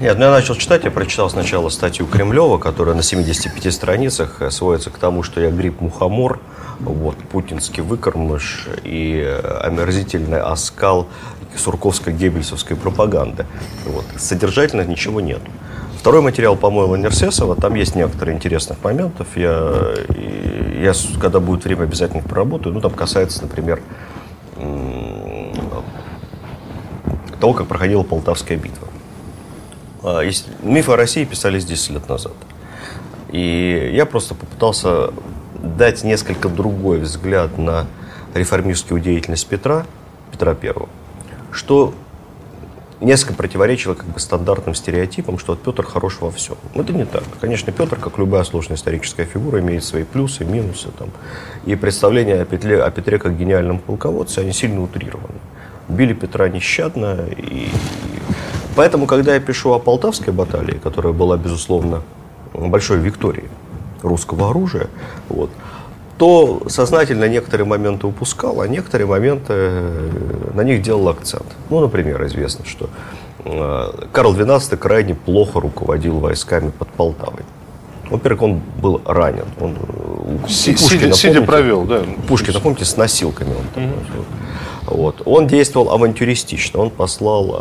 Нет, 0.00 0.18
ну 0.18 0.24
я 0.24 0.30
начал 0.30 0.54
читать, 0.54 0.84
я 0.84 0.90
прочитал 0.90 1.28
сначала 1.28 1.68
статью 1.68 2.06
Кремлева, 2.06 2.58
которая 2.58 2.94
на 2.94 3.02
75 3.02 3.72
страницах 3.72 4.40
э, 4.40 4.50
сводится 4.50 4.90
к 4.90 4.98
тому, 4.98 5.22
что 5.22 5.40
я 5.40 5.50
гриб-мухомор, 5.50 6.40
вот, 6.80 7.16
путинский 7.30 7.82
выкормыш 7.82 8.68
и 8.84 9.22
э, 9.24 9.60
омерзительный 9.62 10.40
оскал 10.40 11.06
сурковско-геббельсовской 11.56 12.76
пропаганды. 12.76 13.46
Вот. 13.84 14.04
Содержательно 14.16 14.82
ничего 14.82 15.20
нет. 15.20 15.40
Второй 16.00 16.22
материал, 16.22 16.56
по-моему, 16.56 16.96
Нерсесова, 16.96 17.56
там 17.56 17.74
есть 17.74 17.94
некоторые 17.94 18.34
интересных 18.34 18.82
моментов. 18.82 19.26
Я, 19.36 19.94
и 20.08 20.59
я, 20.80 20.92
когда 21.20 21.40
будет 21.40 21.64
время, 21.64 21.82
обязательно 21.82 22.18
их 22.18 22.24
проработаю. 22.24 22.74
Ну, 22.74 22.80
там 22.80 22.92
касается, 22.92 23.42
например, 23.42 23.82
того, 27.40 27.54
как 27.54 27.66
проходила 27.66 28.02
Полтавская 28.02 28.58
битва. 28.58 28.88
А, 30.02 30.22
Мифы 30.62 30.92
о 30.92 30.96
России 30.96 31.24
писались 31.24 31.64
10 31.64 31.90
лет 31.90 32.08
назад. 32.08 32.34
И 33.32 33.90
я 33.94 34.06
просто 34.06 34.34
попытался 34.34 35.12
дать 35.62 36.04
несколько 36.04 36.48
другой 36.48 36.98
взгляд 36.98 37.58
на 37.58 37.86
реформистскую 38.34 39.00
деятельность 39.00 39.46
Петра, 39.46 39.86
Петра 40.32 40.54
Первого, 40.54 40.88
что 41.52 41.94
несколько 43.00 43.34
противоречило 43.34 43.94
как 43.94 44.06
бы 44.06 44.20
стандартным 44.20 44.74
стереотипам, 44.74 45.38
что 45.38 45.52
вот 45.52 45.62
Петр 45.62 45.84
хорош 45.84 46.18
во 46.20 46.30
всем. 46.30 46.56
Это 46.74 46.92
не 46.92 47.04
так. 47.04 47.22
Конечно, 47.40 47.72
Петр, 47.72 47.96
как 47.96 48.18
любая 48.18 48.44
сложная 48.44 48.76
историческая 48.76 49.24
фигура, 49.24 49.60
имеет 49.60 49.84
свои 49.84 50.04
плюсы, 50.04 50.44
минусы. 50.44 50.88
Там. 50.98 51.08
И 51.66 51.74
представления 51.76 52.40
о 52.40 52.44
Петре, 52.44 52.82
о 52.82 52.90
Петре 52.90 53.18
как 53.18 53.38
гениальном 53.38 53.78
полководце, 53.78 54.40
они 54.40 54.52
сильно 54.52 54.82
утрированы. 54.82 55.40
Били 55.88 56.12
Петра 56.12 56.48
нещадно. 56.48 57.18
И... 57.36 57.68
Поэтому, 58.76 59.06
когда 59.06 59.34
я 59.34 59.40
пишу 59.40 59.72
о 59.72 59.78
Полтавской 59.78 60.32
баталии, 60.32 60.78
которая 60.82 61.12
была, 61.12 61.36
безусловно, 61.36 62.02
большой 62.52 62.98
викторией 62.98 63.48
русского 64.02 64.50
оружия, 64.50 64.88
вот, 65.28 65.50
то 66.20 66.62
сознательно 66.68 67.28
некоторые 67.28 67.66
моменты 67.66 68.06
упускал, 68.06 68.60
а 68.60 68.68
некоторые 68.68 69.06
моменты 69.06 69.54
э, 69.56 70.10
на 70.54 70.62
них 70.62 70.82
делал 70.82 71.08
акцент. 71.08 71.46
Ну, 71.70 71.80
например, 71.80 72.24
известно, 72.26 72.64
что 72.64 72.88
э, 73.44 74.06
Карл 74.12 74.34
XII 74.34 74.76
крайне 74.76 75.14
плохо 75.14 75.60
руководил 75.60 76.18
войсками 76.18 76.70
под 76.70 76.88
Полтавой. 76.88 77.42
Во-первых, 78.10 78.42
он 78.42 78.60
был 78.82 79.00
ранен. 79.04 79.44
Он, 79.60 79.76
э, 80.44 80.48
Си- 80.48 80.76
сидя, 80.76 81.12
сидя 81.12 81.42
провел, 81.42 81.84
да. 81.84 82.02
Пушкина, 82.26 82.58
помните, 82.60 82.84
с 82.84 82.96
носилками 82.96 83.50
он 83.50 83.64
там. 83.74 83.92
Вот. 84.86 85.22
Он 85.24 85.46
действовал 85.46 85.90
авантюристично. 85.92 86.80
Он 86.80 86.90
послал 86.90 87.56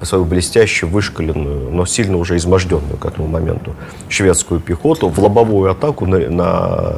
э, 0.00 0.04
свою 0.04 0.24
блестяще 0.24 0.86
вышкаленную, 0.86 1.70
но 1.72 1.84
сильно 1.86 2.16
уже 2.18 2.36
изможденную 2.36 2.96
к 2.98 3.04
этому 3.06 3.26
моменту 3.26 3.74
шведскую 4.08 4.60
пехоту 4.60 5.08
в 5.08 5.18
лобовую 5.18 5.70
атаку 5.72 6.06
на, 6.06 6.18
на 6.18 6.94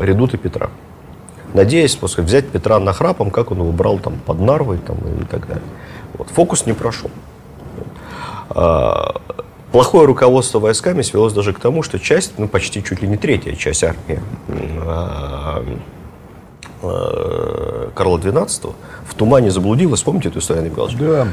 редуты 0.00 0.38
Петра. 0.38 0.70
Надеясь 1.56 1.92
сказать, 1.92 2.18
взять 2.18 2.48
Петра 2.48 2.78
на 2.78 2.92
храпом, 2.92 3.30
как 3.30 3.50
он 3.50 3.58
его 3.58 3.72
брал 3.72 3.98
там, 3.98 4.18
под 4.24 4.40
Нарвой 4.40 4.78
там, 4.78 4.96
и 4.98 5.24
так 5.24 5.46
далее. 5.46 5.64
Вот. 6.18 6.28
Фокус 6.30 6.66
не 6.66 6.72
прошел. 6.72 7.10
А, 8.50 9.20
плохое 9.72 10.06
руководство 10.06 10.58
войсками 10.58 11.02
свелось 11.02 11.32
даже 11.32 11.52
к 11.52 11.58
тому, 11.58 11.82
что 11.82 11.98
часть, 11.98 12.34
ну 12.38 12.48
почти 12.48 12.82
чуть 12.82 13.02
ли 13.02 13.08
не 13.08 13.16
третья 13.16 13.54
часть 13.54 13.84
армии, 13.84 14.20
а, 14.84 15.64
Э, 16.82 17.88
Карла 17.94 18.18
XII 18.18 18.74
в 19.06 19.14
тумане 19.14 19.50
заблудилась, 19.50 20.02
помните 20.02 20.28
эту 20.28 20.40
историю, 20.40 20.66
Николаевич? 20.66 20.98
Да. 21.00 21.28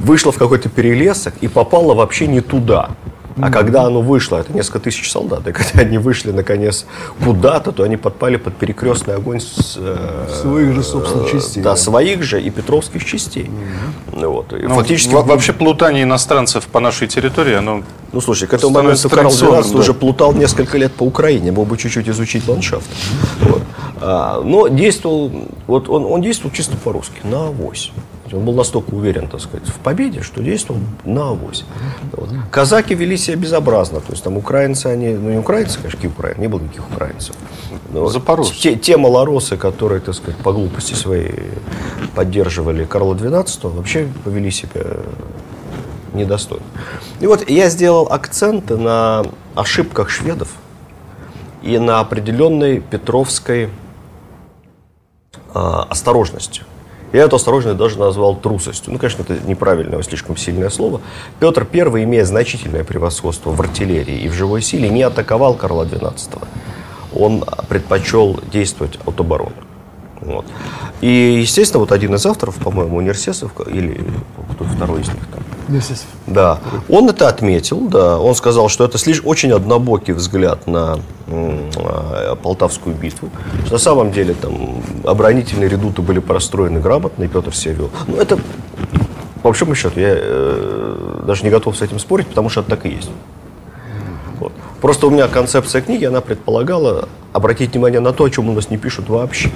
Вышла 0.00 0.32
в 0.32 0.38
какой-то 0.38 0.68
перелесок 0.68 1.34
и 1.40 1.48
попала 1.48 1.94
вообще 1.94 2.26
не 2.26 2.40
туда. 2.40 2.90
А 3.40 3.50
когда 3.50 3.84
оно 3.84 4.00
вышло, 4.00 4.38
это 4.38 4.52
несколько 4.52 4.80
тысяч 4.80 5.10
солдат, 5.10 5.46
и 5.46 5.52
когда 5.52 5.80
они 5.80 5.98
вышли 5.98 6.32
наконец 6.32 6.86
куда-то, 7.22 7.72
то 7.72 7.82
они 7.82 7.96
подпали 7.96 8.36
под 8.36 8.56
перекрестный 8.56 9.14
огонь 9.14 9.40
с, 9.40 9.76
э, 9.76 10.26
своих 10.40 10.72
же 10.72 10.82
собственных 10.82 11.30
частей. 11.30 11.62
Да, 11.62 11.76
своих 11.76 12.22
же 12.22 12.40
и 12.40 12.50
петровских 12.50 13.04
частей. 13.04 13.50
Mm-hmm. 13.50 14.26
Вот. 14.26 14.52
И 14.52 14.62
ну, 14.62 14.74
фактически 14.74 15.12
во- 15.12 15.22
вообще 15.22 15.52
плутание 15.52 16.04
иностранцев 16.04 16.66
по 16.66 16.80
нашей 16.80 17.08
территории, 17.08 17.54
оно 17.54 17.82
ну, 18.12 18.20
слушай, 18.22 18.48
к 18.48 18.54
этому 18.54 18.72
моменту 18.72 19.10
Карл 19.10 19.30
XII 19.30 19.72
да. 19.72 19.78
уже 19.78 19.92
плутал 19.92 20.32
несколько 20.32 20.78
лет 20.78 20.92
по 20.92 21.02
Украине, 21.02 21.52
мог 21.52 21.68
бы 21.68 21.76
чуть-чуть 21.76 22.08
изучить 22.08 22.48
ландшафт. 22.48 22.88
Вот. 23.40 23.62
А, 24.00 24.40
но 24.42 24.68
действовал, 24.68 25.30
вот 25.66 25.88
он, 25.88 26.06
он 26.06 26.22
действовал 26.22 26.54
чисто 26.54 26.76
по-русски, 26.76 27.20
на 27.24 27.48
авось. 27.48 27.92
Он 28.32 28.44
был 28.44 28.54
настолько 28.54 28.94
уверен, 28.94 29.28
так 29.28 29.40
сказать, 29.40 29.68
в 29.68 29.78
победе, 29.78 30.22
что 30.22 30.42
действовал 30.42 30.80
на 31.04 31.30
авось. 31.30 31.64
Вот. 32.12 32.30
Казаки 32.50 32.94
вели 32.94 33.16
себя 33.16 33.36
безобразно. 33.36 34.00
То 34.00 34.12
есть 34.12 34.24
там 34.24 34.36
украинцы, 34.36 34.86
они, 34.86 35.08
ну 35.08 35.30
не 35.30 35.38
украинцы, 35.38 35.76
конечно, 35.76 35.96
какие 35.96 36.10
украинцы, 36.10 36.40
не 36.40 36.48
было 36.48 36.60
никаких 36.60 36.88
украинцев. 36.90 37.36
Но 37.90 38.08
Запорожцы. 38.08 38.54
Те, 38.54 38.76
те 38.76 38.96
малоросы, 38.96 39.56
которые, 39.56 40.00
так 40.00 40.14
сказать, 40.14 40.36
по 40.38 40.52
глупости 40.52 40.94
своей 40.94 41.34
поддерживали 42.14 42.84
Карла 42.84 43.14
XII, 43.14 43.76
вообще 43.76 44.08
повели 44.24 44.50
себя 44.50 44.82
недостойно. 46.12 46.64
И 47.20 47.26
вот 47.26 47.48
я 47.48 47.68
сделал 47.68 48.08
акценты 48.10 48.76
на 48.76 49.24
ошибках 49.54 50.10
шведов 50.10 50.48
и 51.62 51.78
на 51.78 52.00
определенной 52.00 52.80
петровской 52.80 53.64
э, 53.64 53.68
осторожности. 55.54 56.62
Я 57.16 57.22
эту 57.22 57.36
осторожность 57.36 57.78
даже 57.78 57.98
назвал 57.98 58.36
трусостью. 58.36 58.92
Ну, 58.92 58.98
конечно, 58.98 59.22
это 59.22 59.38
неправильное, 59.46 60.02
слишком 60.02 60.36
сильное 60.36 60.68
слово. 60.68 61.00
Петр 61.40 61.66
I, 61.72 62.04
имея 62.04 62.26
значительное 62.26 62.84
превосходство 62.84 63.52
в 63.52 63.58
артиллерии 63.58 64.18
и 64.18 64.28
в 64.28 64.34
живой 64.34 64.60
силе, 64.60 64.90
не 64.90 65.02
атаковал 65.02 65.54
Карла 65.54 65.86
XII. 65.86 66.46
Он 67.14 67.42
предпочел 67.70 68.38
действовать 68.52 68.98
от 69.06 69.18
обороны. 69.18 69.56
Вот. 70.20 70.44
И, 71.00 71.38
естественно, 71.40 71.80
вот 71.80 71.90
один 71.90 72.14
из 72.14 72.26
авторов, 72.26 72.56
по-моему, 72.56 73.00
Нерсесов, 73.00 73.50
или 73.66 73.98
кто 74.52 74.66
второй 74.66 75.00
из 75.00 75.08
них 75.08 75.26
там, 75.32 75.42
Нерсесов. 75.68 76.06
Да, 76.26 76.58
он 76.88 77.08
это 77.08 77.28
отметил, 77.28 77.88
да, 77.88 78.18
он 78.18 78.34
сказал, 78.34 78.68
что 78.68 78.84
это 78.84 78.98
слишком 78.98 79.30
очень 79.30 79.52
однобокий 79.52 80.14
взгляд 80.14 80.66
на 80.66 80.98
э, 81.26 82.36
Полтавскую 82.42 82.94
битву. 82.94 83.30
На 83.70 83.78
самом 83.78 84.12
деле 84.12 84.34
там 84.34 84.82
оборонительные 85.04 85.68
редуты 85.68 86.02
были 86.02 86.20
простроены 86.20 86.80
грамотно, 86.80 87.24
и 87.24 87.28
Петр 87.28 87.54
себя 87.54 87.74
вел. 87.74 87.90
Ну, 88.06 88.16
это, 88.16 88.36
по 89.42 89.50
большому 89.50 89.74
счету, 89.74 89.98
я 89.98 90.14
э, 90.16 91.22
даже 91.26 91.44
не 91.44 91.50
готов 91.50 91.76
с 91.76 91.82
этим 91.82 91.98
спорить, 91.98 92.28
потому 92.28 92.48
что 92.48 92.60
это 92.60 92.70
так 92.70 92.86
и 92.86 92.90
есть. 92.90 93.10
Вот. 94.38 94.52
Просто 94.80 95.06
у 95.06 95.10
меня 95.10 95.28
концепция 95.28 95.82
книги, 95.82 96.04
она 96.04 96.20
предполагала 96.20 97.08
обратить 97.32 97.72
внимание 97.72 98.00
на 98.00 98.12
то, 98.12 98.24
о 98.24 98.30
чем 98.30 98.48
у 98.48 98.52
нас 98.52 98.70
не 98.70 98.76
пишут 98.76 99.08
вообще. 99.08 99.50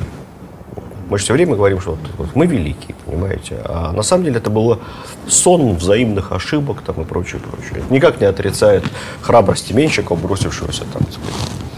Мы 1.11 1.19
же 1.19 1.25
все 1.25 1.35
время 1.35 1.57
говорим, 1.57 1.81
что 1.81 1.91
вот, 1.91 2.01
вот 2.17 2.37
мы 2.37 2.47
великие, 2.47 2.95
понимаете. 3.05 3.57
А 3.65 3.93
на 3.93 4.03
самом 4.03 4.25
деле 4.25 4.37
это 4.37 4.49
было 4.49 4.79
сон 5.27 5.75
взаимных 5.75 6.31
ошибок 6.31 6.83
там, 6.83 7.03
и 7.03 7.05
прочее, 7.05 7.41
прочее. 7.41 7.81
Это 7.85 7.93
никак 7.93 8.21
не 8.21 8.27
отрицает 8.27 8.85
храбрости 9.21 9.73
Менщикова, 9.73 10.17
бросившегося 10.17 10.85
там 10.93 11.03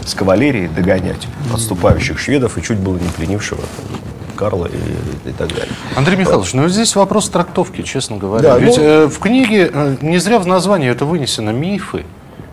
с 0.05 0.13
кавалерией 0.13 0.67
догонять 0.67 1.27
отступающих 1.51 2.19
шведов 2.19 2.57
и 2.57 2.61
чуть 2.61 2.77
было 2.77 2.97
не 2.97 3.09
пленившего 3.09 3.61
там, 3.61 3.99
Карла 4.35 4.67
и, 4.67 5.29
и 5.29 5.33
так 5.33 5.49
далее. 5.49 5.73
Андрей 5.95 6.17
Михайлович, 6.17 6.53
ну 6.53 6.67
здесь 6.67 6.95
вопрос 6.95 7.29
трактовки, 7.29 7.81
честно 7.81 8.17
говоря. 8.17 8.53
Да, 8.53 8.59
Ведь 8.59 8.77
ну... 8.77 8.83
э, 8.83 9.07
в 9.07 9.17
книге 9.19 9.71
э, 9.73 9.95
не 10.01 10.19
зря 10.19 10.37
в 10.39 10.45
названии 10.45 10.89
это 10.89 11.05
вынесено 11.05 11.49
мифы 11.49 12.05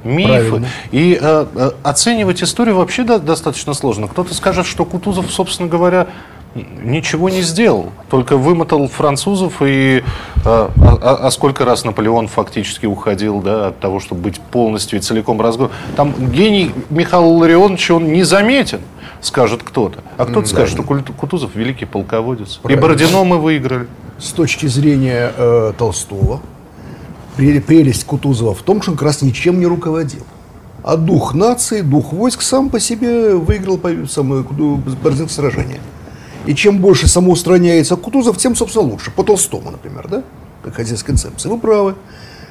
мифы. 0.04 0.28
Правильно. 0.28 0.68
И 0.92 1.18
э, 1.20 1.46
э, 1.54 1.70
оценивать 1.82 2.42
историю 2.42 2.76
вообще 2.76 3.02
да, 3.02 3.18
достаточно 3.18 3.74
сложно. 3.74 4.08
Кто-то 4.08 4.34
скажет, 4.34 4.66
что 4.66 4.84
Кутузов, 4.84 5.30
собственно 5.30 5.68
говоря, 5.68 6.06
ничего 6.54 7.28
не 7.28 7.42
сделал, 7.42 7.92
только 8.08 8.36
вымотал 8.36 8.88
французов 8.88 9.62
и 9.62 10.02
а, 10.44 10.70
а, 10.76 11.18
а 11.26 11.30
сколько 11.30 11.64
раз 11.64 11.84
Наполеон 11.84 12.28
фактически 12.28 12.86
уходил 12.86 13.40
да, 13.40 13.68
от 13.68 13.80
того, 13.80 14.00
чтобы 14.00 14.22
быть 14.22 14.40
полностью 14.40 14.98
и 14.98 15.02
целиком 15.02 15.40
разгон. 15.40 15.70
Там 15.96 16.12
гений 16.30 16.72
Михаил 16.90 17.28
Ларионович, 17.36 17.90
он 17.92 18.12
не 18.12 18.24
заметен, 18.24 18.80
скажет 19.20 19.62
кто-то. 19.62 20.00
А 20.16 20.24
кто-то 20.24 20.46
mm, 20.46 20.50
скажет, 20.50 20.76
да. 20.76 20.82
что 20.82 21.12
Кутузов 21.12 21.54
великий 21.54 21.84
полководец. 21.84 22.56
Правильно. 22.56 22.78
И 22.78 22.82
Бородино 22.82 23.24
мы 23.24 23.38
выиграли. 23.38 23.86
С 24.18 24.32
точки 24.32 24.66
зрения 24.66 25.32
э, 25.36 25.72
Толстого, 25.78 26.40
прелесть 27.36 28.04
Кутузова 28.04 28.54
в 28.54 28.62
том, 28.62 28.82
что 28.82 28.90
он 28.90 28.96
как 28.96 29.06
раз 29.06 29.22
ничем 29.22 29.60
не 29.60 29.66
руководил. 29.66 30.24
А 30.82 30.96
дух 30.96 31.34
нации, 31.34 31.82
дух 31.82 32.12
войск 32.12 32.42
сам 32.42 32.70
по 32.70 32.80
себе 32.80 33.34
выиграл 33.34 33.78
самое 34.08 34.42
Бородинское 34.42 35.28
сражение. 35.28 35.80
И 36.46 36.54
чем 36.54 36.78
больше 36.78 37.06
самоустраняется 37.06 37.96
Кутузов, 37.96 38.38
тем, 38.38 38.56
собственно, 38.56 38.86
лучше. 38.86 39.10
По 39.10 39.22
Толстому, 39.22 39.70
например, 39.70 40.08
да? 40.08 40.22
Как 40.62 40.74
хозяйская 40.74 41.08
концепция. 41.08 41.50
Вы 41.50 41.58
правы. 41.58 41.96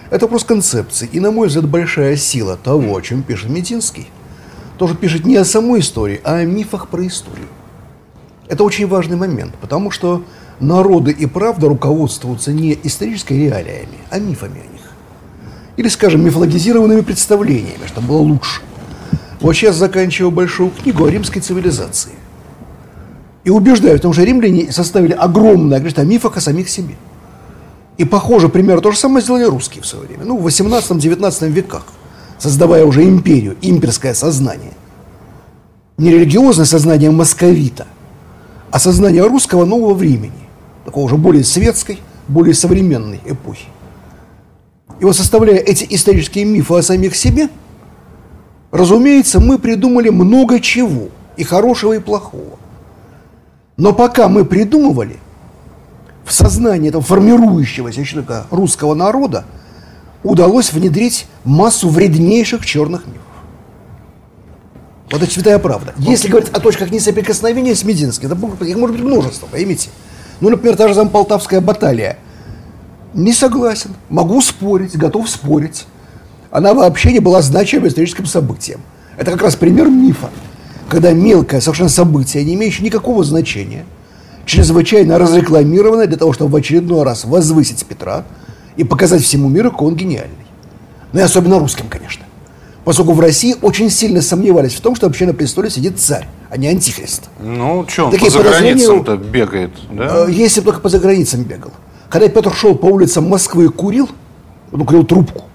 Это 0.10 0.26
вопрос 0.26 0.44
концепции. 0.44 1.10
И, 1.12 1.20
на 1.20 1.32
мой 1.32 1.48
взгляд, 1.48 1.68
большая 1.68 2.16
сила 2.16 2.58
того, 2.58 2.96
о 2.96 3.02
чем 3.02 3.24
пишет 3.24 3.50
Мединский, 3.50 4.08
тоже 4.78 4.96
пишет 4.96 5.26
не 5.26 5.36
о 5.36 5.46
самой 5.46 5.82
истории, 5.82 6.22
а 6.24 6.36
о 6.36 6.46
мифах 6.46 6.88
про 6.88 7.06
историю. 7.06 7.48
Это 8.48 8.64
очень 8.64 8.88
важный 8.88 9.18
момент, 9.18 9.54
потому 9.60 9.92
что 9.92 10.24
народы 10.60 11.12
и 11.12 11.26
правда 11.26 11.68
руководствуются 11.68 12.52
не 12.52 12.78
историческими 12.84 13.44
реалиями, 13.44 13.98
а 14.10 14.20
мифами 14.20 14.62
о 14.62 14.74
них. 14.74 14.82
Или, 15.78 15.88
скажем, 15.88 16.24
мифологизированными 16.24 17.02
представлениями, 17.02 17.86
что 17.88 18.02
было 18.02 18.18
лучше. 18.18 18.62
Вот 19.40 19.54
сейчас 19.54 19.76
заканчиваю 19.76 20.32
большую 20.32 20.72
книгу 20.72 21.06
о 21.06 21.10
римской 21.10 21.42
цивилизации– 21.42 22.14
и 23.44 23.50
убеждаю, 23.50 23.96
потому 23.96 24.14
что 24.14 24.24
римляне 24.24 24.72
составили 24.72 25.14
огромное 25.14 25.80
количество 25.80 26.02
мифов 26.02 26.36
о 26.36 26.42
самих 26.42 26.70
себе. 26.70 26.96
И 27.98 28.06
похоже, 28.06 28.50
примерно 28.50 28.82
то 28.82 28.92
же 28.92 28.98
самое 28.98 29.24
сделали 29.24 29.44
русские 29.44 29.84
в 29.84 29.86
свое 29.86 30.08
время. 30.08 30.26
Ну, 30.26 30.38
в 30.38 30.48
18-19 30.48 31.50
веках, 31.50 31.86
создавая 32.38 32.86
уже 32.86 33.04
империю, 33.04 33.58
имперское 33.62 34.14
сознание. 34.14 34.74
Не 35.98 36.12
религиозное 36.12 36.66
сознание 36.66 37.12
московита, 37.12 37.88
а 38.72 38.80
сознание 38.80 39.26
русского 39.26 39.66
нового 39.66 39.94
времени, 39.94 40.48
такого 40.86 41.06
уже 41.06 41.18
более 41.18 41.44
светской, 41.44 42.00
более 42.28 42.54
современной 42.54 43.20
эпохи. 43.26 43.66
И 45.00 45.06
вот 45.06 45.16
составляя 45.16 45.58
эти 45.58 45.86
исторические 45.90 46.46
мифы 46.46 46.76
о 46.76 46.82
самих 46.82 47.16
себе, 47.16 47.50
разумеется, 48.72 49.40
мы 49.40 49.58
придумали 49.58 50.10
много 50.10 50.60
чего, 50.60 51.10
и 51.36 51.44
хорошего, 51.44 51.94
и 51.94 52.00
плохого. 52.00 52.60
Но 53.80 53.94
пока 53.94 54.28
мы 54.28 54.44
придумывали, 54.44 55.20
в 56.26 56.34
сознание 56.34 56.90
этого 56.90 57.02
формирующегося 57.02 58.04
человека 58.04 58.46
русского 58.52 58.94
народа 58.94 59.46
удалось 60.22 60.74
внедрить 60.74 61.28
массу 61.46 61.88
вреднейших 61.88 62.66
черных 62.66 63.08
мифов. 63.08 63.22
Вот 65.10 65.24
это 65.24 65.32
святая 65.32 65.60
правда. 65.60 65.94
Если 65.98 66.28
говорить 66.28 66.50
о 66.50 66.60
точках 66.60 66.92
несоприкосновения 66.92 67.74
с 67.74 67.86
Мединским, 67.86 68.30
это, 68.30 68.66
их 68.66 68.76
может 68.76 68.98
быть 68.98 69.06
множество, 69.06 69.48
поймите. 69.48 69.90
Ну, 70.42 70.50
например, 70.50 70.76
та 70.76 70.90
же 70.90 70.94
Замполтавская 70.94 71.62
баталия. 71.62 72.20
Не 73.14 73.32
согласен, 73.32 73.96
могу 74.10 74.42
спорить, 74.42 74.98
готов 74.98 75.30
спорить. 75.30 75.88
Она 76.52 76.74
вообще 76.74 77.14
не 77.14 77.20
была 77.20 77.42
значимым 77.42 77.88
историческим 77.88 78.26
событием. 78.26 78.82
Это 79.18 79.32
как 79.32 79.42
раз 79.42 79.56
пример 79.56 79.88
мифа, 79.88 80.30
когда 80.90 81.14
мелкое 81.14 81.62
совершенно 81.62 81.90
событие, 81.90 82.44
не 82.44 82.56
имеющее 82.56 82.86
никакого 82.86 83.24
значения, 83.24 83.86
чрезвычайно 84.46 85.18
разрекламированное 85.18 86.08
для 86.08 86.18
того, 86.18 86.34
чтобы 86.34 86.52
в 86.52 86.56
очередной 86.56 87.04
раз 87.04 87.24
возвысить 87.24 87.86
Петра 87.86 88.26
и 88.76 88.84
показать 88.84 89.22
всему 89.22 89.48
миру, 89.50 89.72
какой 89.72 89.90
он 89.90 89.96
гениальный. 89.96 90.36
Ну 91.14 91.20
и 91.20 91.24
особенно 91.24 91.60
русским, 91.60 91.86
конечно. 91.88 92.26
Поскольку 92.84 93.14
в 93.14 93.20
России 93.20 93.56
очень 93.62 93.90
сильно 93.90 94.22
сомневались 94.22 94.74
в 94.74 94.82
том, 94.82 94.96
что 94.96 95.08
вообще 95.08 95.26
на 95.26 95.34
престоле 95.34 95.70
сидит 95.70 96.00
царь, 96.00 96.28
а 96.50 96.58
не 96.58 96.68
антихрист. 96.68 97.30
Ну, 97.40 97.86
что 97.88 98.06
он 98.06 98.12
Такие 98.12 98.32
по 98.32 98.38
заграницам-то 98.38 99.18
бегает, 99.18 99.72
да? 99.92 100.26
Э, 100.28 100.32
Если 100.32 100.62
бы 100.62 100.68
только 100.68 100.80
по 100.82 100.90
заграницам 100.90 101.44
бегал. 101.44 101.72
Когда 102.10 102.28
Петр 102.28 102.54
шел 102.54 102.74
по 102.76 102.88
улицам 102.88 103.28
Москвы 103.30 103.66
и 103.66 103.68
курил, 103.68 104.10
он 104.72 104.86
курил 104.86 105.04
трубку. 105.04 105.46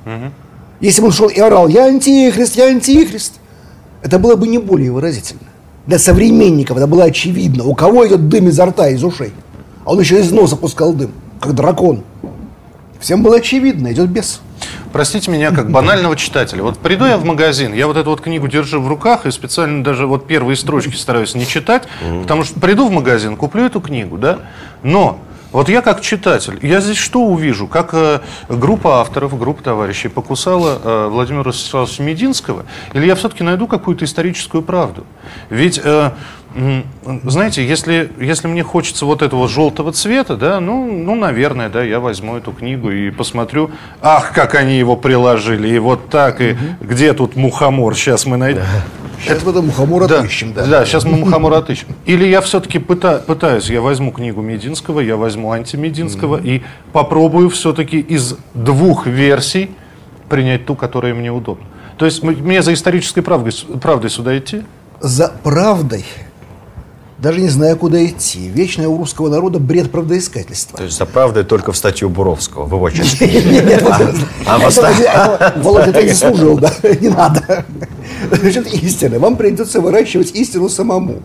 Если 0.81 1.01
бы 1.01 1.09
он 1.09 1.13
шел 1.13 1.29
и 1.29 1.41
орал 1.41 1.67
«Я 1.69 1.87
антихрист, 1.87 2.57
я 2.57 2.67
антихрист», 2.67 3.35
это 4.05 4.19
было 4.19 4.37
бы 4.37 4.47
не 4.47 4.59
более 4.59 4.93
выразительно. 4.93 5.49
Для 5.87 5.99
современников 5.99 6.77
это 6.77 6.87
было 6.87 7.05
очевидно. 7.05 7.65
У 7.65 7.75
кого 7.75 8.07
идет 8.07 8.29
дым 8.29 8.49
изо 8.49 8.67
рта, 8.67 8.89
из 8.91 9.03
ушей? 9.03 9.33
А 9.85 9.93
он 9.93 10.01
еще 10.01 10.21
из 10.21 10.31
носа 10.31 10.57
пускал 10.57 10.93
дым, 10.93 11.11
как 11.41 11.55
дракон. 11.55 12.05
Всем 13.01 13.23
было 13.23 13.37
очевидно, 13.37 13.93
идет 13.93 14.11
бес. 14.11 14.41
Простите 14.93 15.31
меня, 15.31 15.51
как 15.51 15.71
банального 15.71 16.17
читателя. 16.17 16.63
Вот 16.63 16.79
приду 16.79 17.07
я 17.07 17.17
в 17.17 17.25
магазин, 17.25 17.73
я 17.73 17.87
вот 17.87 17.97
эту 17.97 18.11
вот 18.11 18.21
книгу 18.21 18.47
держу 18.47 18.81
в 18.81 18.89
руках 18.89 19.25
и 19.25 19.31
специально 19.31 19.83
даже 19.83 20.07
вот 20.07 20.27
первые 20.27 20.57
строчки 20.57 20.95
стараюсь 20.95 21.35
не 21.35 21.47
читать, 21.47 21.85
потому 22.23 22.45
что 22.45 22.61
приду 22.61 22.87
в 22.87 22.91
магазин, 22.91 23.37
куплю 23.37 23.65
эту 23.65 23.81
книгу, 23.81 24.19
да, 24.19 24.41
но 24.83 25.19
вот 25.55 25.69
я 25.69 25.83
как 25.83 26.01
читатель, 26.01 26.59
я 26.63 26.81
здесь 26.81 26.97
что 26.97 27.21
увижу? 27.21 27.69
Как 27.69 27.95
э, 27.95 28.19
группа 28.49 29.01
авторов, 29.01 29.39
группа 29.39 29.63
товарищей 29.63 30.09
покусала 30.09 30.81
э, 30.83 31.09
Владимира 31.09 31.45
Ростиславовича 31.45 32.03
Мединского? 32.03 32.67
Или 32.93 33.07
я 33.07 33.15
все-таки 33.15 33.45
найду 33.45 33.69
какую-то 33.69 34.05
историческую 34.05 34.65
правду? 34.65 35.07
Ведь, 35.51 35.81
э, 35.83 36.11
знаете, 37.25 37.67
если, 37.67 38.11
если 38.19 38.47
мне 38.47 38.63
хочется 38.63 39.07
вот 39.07 39.23
этого 39.23 39.49
желтого 39.49 39.93
цвета, 39.93 40.37
да, 40.37 40.61
ну, 40.61 40.91
ну, 40.91 41.15
наверное, 41.15 41.69
да, 41.69 41.83
я 41.83 42.01
возьму 42.01 42.37
эту 42.37 42.53
книгу 42.53 42.91
и 42.91 43.11
посмотрю, 43.11 43.71
ах, 44.01 44.33
как 44.33 44.55
они 44.55 44.79
его 44.79 44.97
приложили, 44.97 45.69
и 45.69 45.79
вот 45.79 46.11
так, 46.11 46.41
и 46.41 46.57
где 46.81 47.13
тут 47.13 47.37
мухомор, 47.37 47.97
сейчас 47.97 48.27
мы 48.27 48.37
найдем. 48.37 48.63
Сейчас 49.21 49.43
в 49.43 49.49
этом 49.49 49.67
мухомор 49.67 50.07
Да, 50.07 50.21
отыщем, 50.21 50.53
да. 50.53 50.67
да, 50.67 50.85
сейчас 50.85 51.05
мы 51.05 51.17
мухомора 51.17 51.59
отыщем. 51.59 51.89
Или 52.05 52.27
я 52.27 52.41
все-таки 52.41 52.79
пытаюсь, 52.79 53.71
я 53.71 53.81
возьму 53.81 54.13
книгу 54.13 54.43
Мединского, 54.43 55.01
я 55.01 55.17
возьму 55.17 55.53
антимединского 55.53 56.41
и 56.41 56.63
попробую 56.93 57.49
все-таки 57.51 57.99
из 57.99 58.37
двух 58.55 59.07
версий 59.07 59.71
принять 60.29 60.67
ту, 60.67 60.75
которая 60.75 61.15
мне 61.15 61.33
удобна. 61.33 61.65
То 61.97 62.05
есть 62.05 62.23
мне 62.23 62.63
за 62.63 62.75
исторической 62.75 63.23
правдой, 63.23 63.53
правдой 63.81 64.11
сюда 64.11 64.37
идти? 64.37 64.63
За 65.01 65.33
правдой, 65.43 66.05
даже 67.19 67.41
не 67.41 67.49
зная, 67.49 67.77
куда 67.77 68.05
идти. 68.05 68.49
Вечное 68.49 68.89
у 68.89 68.97
русского 68.99 69.29
народа 69.29 69.59
бред 69.59 69.91
правдоискательства. 69.93 70.79
То 70.79 70.85
есть 70.85 70.97
за 70.97 71.07
правдой 71.07 71.45
только 71.45 71.73
в 71.73 71.77
статью 71.77 72.09
Буровского, 72.09 72.65
в 72.65 72.75
его 72.75 72.91
части. 72.91 73.31
А 74.47 75.53
Володя, 75.57 75.93
ты 75.93 76.09
заслужил, 76.09 76.59
да? 76.59 76.73
Не 77.01 77.09
надо. 77.09 77.65
Значит, 78.31 78.73
истина. 78.75 79.19
Вам 79.19 79.37
придется 79.37 79.81
выращивать 79.81 80.33
истину 80.33 80.69
самому. 80.69 81.23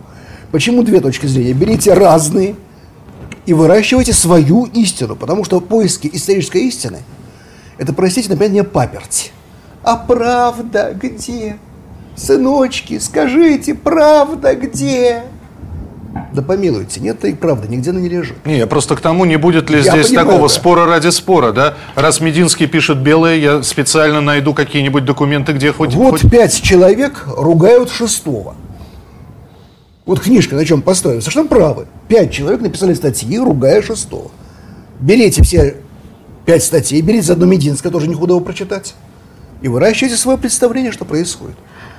Почему 0.52 0.82
две 0.82 1.00
точки 1.00 1.26
зрения? 1.26 1.52
Берите 1.52 1.92
разные 1.92 2.54
и 3.46 3.52
выращивайте 3.52 4.12
свою 4.12 4.66
истину. 4.66 5.16
Потому 5.16 5.44
что 5.44 5.60
поиски 5.60 6.08
исторической 6.12 6.68
истины– 6.68 6.98
это, 7.78 7.92
простите, 7.92 8.28
например, 8.28 8.52
не 8.52 8.64
паперть. 8.64 9.32
А 9.82 9.96
правда 9.96 10.94
где? 10.94 11.58
Сыночки, 12.14 12.98
скажите, 12.98 13.74
правда 13.74 14.54
где? 14.54 15.22
Да 16.32 16.42
помилуйте, 16.42 17.00
нет 17.00 17.24
и 17.24 17.34
правда, 17.34 17.66
нигде 17.66 17.90
она 17.90 18.00
не 18.00 18.08
лежит. 18.08 18.46
Не, 18.46 18.58
я 18.58 18.66
просто 18.68 18.94
к 18.94 19.00
тому, 19.00 19.24
не 19.24 19.36
будет 19.36 19.68
ли 19.68 19.78
Я 19.78 19.82
здесь 19.82 20.08
понимаю, 20.08 20.26
такого 20.28 20.48
да. 20.48 20.54
спора 20.54 20.86
ради 20.86 21.08
спора, 21.08 21.52
да? 21.52 21.74
Раз 21.96 22.20
Мединский 22.20 22.66
пишет 22.66 22.98
белое, 22.98 23.36
я 23.36 23.62
специально 23.64 24.20
найду 24.20 24.54
какие-нибудь 24.54 25.04
документы, 25.04 25.52
где 25.52 25.72
хоть... 25.72 25.94
Вот 25.94 26.20
хоть- 26.20 26.30
пять 26.30 26.62
человек 26.62 27.24
ругают 27.26 27.90
шестого. 27.90 28.54
Вот 30.06 30.20
книжка 30.20 30.54
на 30.54 30.64
чем 30.64 30.82
построена. 30.82 31.20
Совершенно 31.20 31.48
правы. 31.48 31.86
Пять 32.08 32.32
человек 32.32 32.60
написали 32.60 32.94
статьи, 32.94 33.38
ругая 33.38 33.82
шестого. 33.82 34.30
Берите 35.00 35.42
все 35.42 35.76
пять 36.46 36.62
статей, 36.62 37.00
берите 37.00 37.26
заодно 37.26 37.46
Мединское, 37.46 37.90
тоже 37.90 38.08
не 38.08 38.14
худо 38.14 38.34
его 38.34 38.40
прочитать. 38.40 38.94
И 39.62 39.68
выращивайте 39.68 40.16
свое 40.16 40.38
представление, 40.38 40.90
что 40.92 41.04
происходит. 41.04 41.56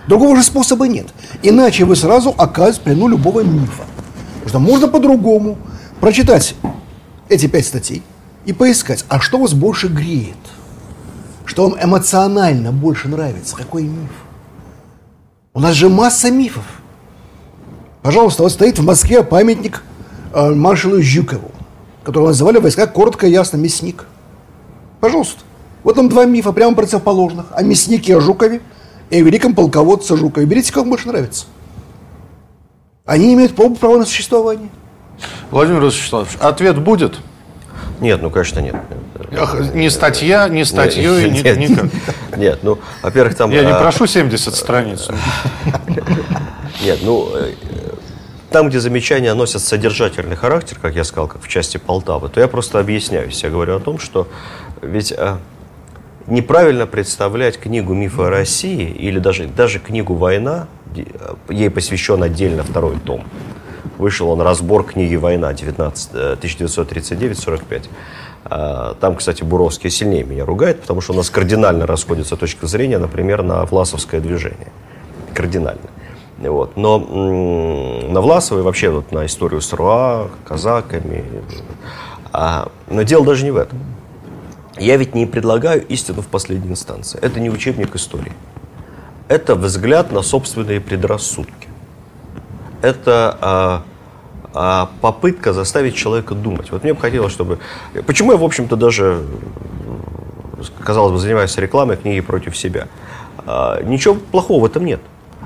Другого 0.08 0.36
же 0.36 0.44
способа 0.44 0.88
нет. 0.88 1.08
Иначе 1.44 1.86
вы 1.86 1.96
сразу 1.96 2.34
оказываетесь 2.38 2.80
в 2.80 2.84
плену 2.84 3.08
любого 3.08 3.42
мифа. 3.42 3.84
Что 4.46 4.60
можно 4.60 4.88
по-другому 4.88 5.58
прочитать 6.00 6.56
эти 7.30 7.48
пять 7.48 7.66
статей 7.66 8.04
и 8.46 8.54
поискать, 8.54 9.06
а 9.08 9.20
что 9.20 9.38
вас 9.38 9.54
больше 9.54 9.88
греет? 9.88 10.38
Что 11.46 11.70
вам 11.70 11.78
эмоционально 11.82 12.72
больше 12.72 13.08
нравится? 13.08 13.56
Какой 13.56 13.84
миф? 13.84 14.12
У 15.54 15.60
нас 15.60 15.76
же 15.76 15.90
масса 15.90 16.32
мифов. 16.32 16.64
Пожалуйста, 18.02 18.44
вот 18.44 18.52
стоит 18.52 18.80
в 18.80 18.86
Москве 18.86 19.22
памятник 19.22 19.84
э, 20.34 20.50
маршалу 20.52 21.02
Жюкову, 21.02 21.52
которого 22.04 22.28
называли 22.28 22.58
в 22.58 22.64
войсках 22.64 22.94
коротко 22.94 23.28
и 23.28 23.32
ясно 23.32 23.58
мясник. 23.58 24.06
Пожалуйста. 25.02 25.42
Вот 25.84 25.96
там 25.96 26.10
два 26.10 26.26
мифа 26.26 26.52
прямо 26.52 26.76
противоположных. 26.76 27.48
О 27.52 27.64
мяснике 27.64 28.20
Жукове 28.20 28.62
и 29.10 29.18
о 29.18 29.22
великом 29.22 29.56
полководце 29.56 30.16
Жукове. 30.16 30.46
Берите, 30.46 30.72
как 30.72 30.84
вам 30.84 30.90
больше 30.90 31.08
нравится. 31.08 31.46
Они 33.06 33.34
имеют 33.34 33.56
право 33.56 33.98
на 33.98 34.06
существование. 34.06 34.70
Владимир 35.50 35.84
Вячеславович, 35.84 36.38
ответ 36.40 36.78
будет? 36.78 37.18
Нет, 38.00 38.22
ну, 38.22 38.30
конечно, 38.30 38.60
нет. 38.60 38.76
Ах, 39.38 39.60
Ни 39.74 39.88
статья, 39.90 40.50
ни 40.50 40.64
статьей, 40.64 41.30
ни- 41.30 41.42
Нет, 41.42 41.58
никак. 41.58 41.86
Нет, 42.38 42.60
ну, 42.64 42.80
во-первых, 43.04 43.36
там... 43.36 43.52
Я 43.52 43.64
не 43.64 43.72
а, 43.72 43.80
прошу 43.80 44.08
70 44.08 44.56
страниц. 44.56 45.08
Нет, 46.84 47.00
ну, 47.04 47.30
э, 47.36 47.54
там, 48.50 48.70
где 48.70 48.80
замечания 48.80 49.34
носят 49.36 49.62
содержательный 49.62 50.36
характер, 50.36 50.78
как 50.82 50.96
я 50.96 51.04
сказал, 51.04 51.28
как 51.28 51.44
в 51.44 51.48
части 51.48 51.78
Полтавы, 51.78 52.30
то 52.30 52.40
я 52.40 52.48
просто 52.48 52.80
объясняюсь. 52.80 53.44
Я 53.44 53.50
говорю 53.50 53.78
о 53.78 53.80
том, 53.80 54.00
что 54.00 54.28
ведь 54.82 55.14
э, 55.16 55.38
неправильно 56.26 56.88
представлять 56.88 57.60
книгу 57.60 57.94
«Мифы 57.94 58.24
о 58.24 58.30
России» 58.30 58.90
или 58.90 59.20
даже, 59.20 59.46
даже 59.46 59.80
книгу 59.80 60.16
«Война», 60.16 60.68
ей 61.50 61.70
посвящен 61.70 62.24
отдельно 62.24 62.64
второй 62.64 62.98
том. 63.00 63.24
Вышел 63.98 64.30
он 64.30 64.42
разбор 64.42 64.84
книги 64.84 65.16
«Война» 65.16 65.54
19, 65.54 66.10
э, 66.14 66.36
1939-45. 66.40 67.90
А, 68.46 68.96
Там, 69.00 69.16
кстати, 69.16 69.44
Буровский 69.44 69.90
сильнее 69.90 70.24
меня 70.24 70.46
ругает, 70.46 70.82
потому 70.82 71.02
что 71.02 71.14
у 71.14 71.16
нас 71.16 71.30
кардинально 71.30 71.86
расходится 71.86 72.36
точка 72.36 72.68
зрения, 72.68 72.98
например, 72.98 73.44
на 73.44 73.66
Власовское 73.66 74.20
движение. 74.20 74.72
Кардинально. 75.34 75.90
Вот. 76.40 76.76
Но 76.76 76.98
на 76.98 78.22
Власова 78.22 78.60
и 78.60 78.62
вообще 78.64 78.90
вот 78.90 79.12
на 79.12 79.26
историю 79.26 79.62
с 79.62 79.72
РУА, 79.74 80.30
казаками. 80.46 81.24
А, 82.34 82.70
но 82.90 83.04
дело 83.04 83.26
даже 83.26 83.44
не 83.44 83.52
в 83.52 83.58
этом. 83.58 83.80
Я 84.80 84.98
ведь 84.98 85.14
не 85.14 85.26
предлагаю 85.26 85.86
истину 85.88 86.22
в 86.22 86.28
последней 86.28 86.72
инстанции. 86.72 87.20
Это 87.22 87.40
не 87.40 87.50
учебник 87.50 87.96
истории. 87.96 88.32
Это 89.32 89.56
взгляд 89.56 90.12
на 90.12 90.24
собственные 90.24 90.82
предрассудки. 90.82 91.70
Это 92.82 93.38
а, 93.40 93.84
а, 94.54 94.90
попытка 95.00 95.54
заставить 95.54 95.96
человека 95.96 96.36
думать. 96.36 96.70
Вот 96.70 96.84
мне 96.84 96.94
бы 96.94 97.00
хотелось, 97.00 97.32
чтобы... 97.32 97.60
Почему 98.06 98.34
я, 98.34 98.38
в 98.38 98.44
общем-то, 98.44 98.76
даже, 98.76 99.24
казалось 100.84 101.14
бы, 101.14 101.20
занимаюсь 101.20 101.56
рекламой 101.56 101.96
книги 101.96 102.20
против 102.20 102.58
себя? 102.58 102.90
А, 103.46 103.82
ничего 103.84 104.16
плохого 104.16 104.64
в 104.64 104.66
этом 104.66 104.84
нет. 104.84 105.00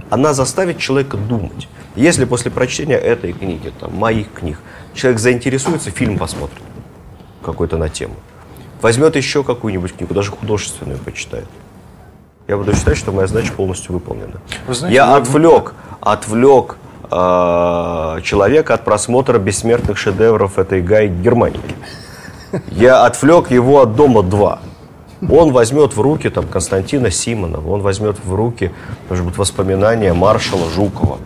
Она 0.10 0.34
заставит 0.34 0.80
человека 0.80 1.16
думать. 1.16 1.68
Если 1.96 2.26
после 2.26 2.50
прочтения 2.50 2.98
этой 2.98 3.34
книги, 3.34 3.72
там, 3.80 3.94
моих 3.94 4.34
книг, 4.34 4.58
человек 4.96 5.20
заинтересуется, 5.20 5.92
фильм 5.92 6.18
посмотрит 6.18 6.64
какой-то 7.44 7.78
на 7.78 7.90
тему. 7.90 8.16
Возьмет 8.82 9.16
еще 9.16 9.44
какую-нибудь 9.44 9.96
книгу, 9.96 10.16
даже 10.16 10.32
художественную 10.32 10.98
почитает. 10.98 11.46
Я 12.48 12.58
буду 12.58 12.76
считать, 12.76 12.98
что 12.98 13.12
моя 13.12 13.28
задача 13.28 13.52
полностью 13.54 13.94
выполнена. 13.94 14.40
Вы 14.68 14.74
знаете, 14.76 14.96
я 14.96 15.08
вы- 15.08 15.18
отвлек, 15.18 15.74
отвлек 16.00 16.78
э, 17.10 18.20
человека 18.24 18.76
от 18.76 18.86
просмотра 18.86 19.40
бессмертных 19.40 19.98
шедевров 19.98 20.60
этой 20.60 20.82
Гай 20.82 21.08
Германики. 21.08 21.76
Я 22.70 23.06
отвлек 23.06 23.50
его 23.50 23.82
от 23.82 23.96
дома 23.96 24.22
2. 24.22 24.60
Он 25.30 25.52
возьмет 25.52 25.96
в 25.96 26.02
руки 26.02 26.30
там, 26.30 26.46
Константина 26.48 27.10
Симонова, 27.10 27.68
он 27.68 27.82
возьмет 27.82 28.18
в 28.24 28.36
руки 28.36 28.72
может 29.10 29.26
быть, 29.26 29.38
воспоминания 29.38 30.14
маршала 30.14 30.70
Жукова, 30.70 31.18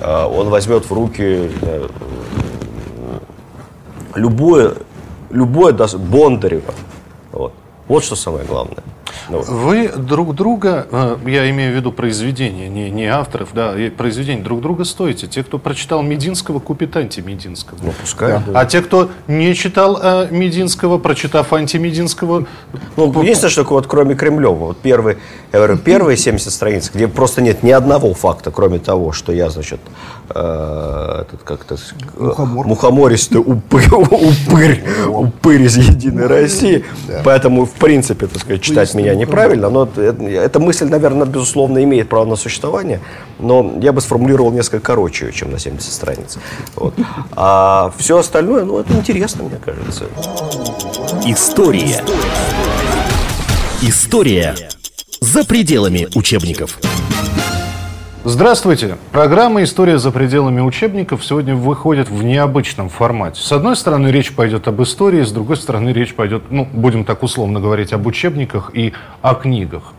э, 0.00 0.24
он 0.24 0.48
возьмет 0.48 0.90
в 0.90 0.92
руки 0.92 1.52
э, 1.62 1.88
любое, 4.16 4.74
любое 5.30 5.72
Бондарева. 5.72 6.74
Вот. 7.30 7.52
вот 7.86 8.02
что 8.02 8.16
самое 8.16 8.44
главное. 8.44 8.82
Ну. 9.28 9.40
Вы 9.40 9.88
друг 9.88 10.34
друга, 10.34 10.86
э, 10.90 11.16
я 11.26 11.50
имею 11.50 11.72
в 11.72 11.76
виду 11.76 11.92
произведения, 11.92 12.68
не, 12.68 12.90
не 12.90 13.06
авторов, 13.06 13.50
да, 13.54 13.74
произведения 13.96 14.42
друг 14.42 14.60
друга 14.60 14.84
стоите. 14.84 15.26
Те, 15.26 15.42
кто 15.42 15.58
прочитал 15.58 16.02
Мединского, 16.02 16.58
купит 16.60 16.96
антимединского. 16.96 17.78
Ну, 17.82 17.92
пускай. 18.00 18.40
А 18.54 18.64
те, 18.66 18.80
кто 18.82 19.10
не 19.26 19.54
читал 19.54 19.98
э, 20.02 20.28
Мединского, 20.30 20.98
прочитав 20.98 21.52
антимединского, 21.52 22.46
Ну, 22.96 23.22
единственное, 23.22 23.50
что 23.50 23.64
вот 23.64 23.86
кроме 23.86 24.14
Кремлева, 24.14 24.54
вот 24.54 24.78
первый, 24.78 25.18
я 25.52 25.58
говорю, 25.58 25.76
первые 25.78 26.16
70 26.16 26.52
страниц, 26.52 26.90
где 26.92 27.08
просто 27.08 27.42
нет 27.42 27.62
ни 27.62 27.70
одного 27.70 28.14
факта, 28.14 28.50
кроме 28.50 28.78
того, 28.78 29.12
что 29.12 29.32
я, 29.32 29.50
значит, 29.50 29.80
э, 30.30 31.22
этот 31.22 31.42
как-то 31.42 31.76
Мухомор. 32.18 32.66
мухомористый 32.66 33.40
упырь, 33.46 33.88
упырь, 33.90 34.84
упырь 35.06 35.62
из 35.62 35.76
Единой 35.76 36.26
России, 36.26 36.84
поэтому, 37.24 37.66
в 37.66 37.72
принципе, 37.72 38.26
так 38.26 38.40
сказать, 38.40 38.62
читать 38.62 38.94
меня 38.98 39.14
неправильно, 39.14 39.70
но 39.70 39.88
эта 39.96 40.60
мысль, 40.60 40.88
наверное, 40.88 41.26
безусловно, 41.26 41.82
имеет 41.84 42.08
право 42.08 42.24
на 42.24 42.36
существование, 42.36 43.00
но 43.38 43.78
я 43.80 43.92
бы 43.92 44.00
сформулировал 44.00 44.52
несколько 44.52 44.80
короче 44.80 45.32
чем 45.32 45.50
на 45.50 45.58
70 45.58 45.92
страниц. 45.92 46.38
Вот. 46.76 46.94
А 47.32 47.92
все 47.98 48.18
остальное, 48.18 48.64
ну, 48.64 48.78
это 48.78 48.92
интересно, 48.94 49.44
мне 49.44 49.58
кажется. 49.64 50.04
История. 51.24 52.02
История 53.82 54.54
за 55.20 55.44
пределами 55.44 56.08
учебников. 56.14 56.78
Здравствуйте! 58.30 58.98
Программа 59.10 59.62
«История 59.62 59.98
за 59.98 60.10
пределами 60.10 60.60
учебников» 60.60 61.24
сегодня 61.24 61.54
выходит 61.54 62.10
в 62.10 62.22
необычном 62.22 62.90
формате. 62.90 63.40
С 63.40 63.50
одной 63.52 63.74
стороны, 63.74 64.08
речь 64.08 64.34
пойдет 64.34 64.68
об 64.68 64.82
истории, 64.82 65.22
с 65.22 65.32
другой 65.32 65.56
стороны, 65.56 65.94
речь 65.94 66.14
пойдет, 66.14 66.42
ну, 66.50 66.68
будем 66.70 67.06
так 67.06 67.22
условно 67.22 67.58
говорить, 67.58 67.94
об 67.94 68.06
учебниках 68.06 68.70
и 68.74 68.92
о 69.22 69.34
книгах. 69.34 69.94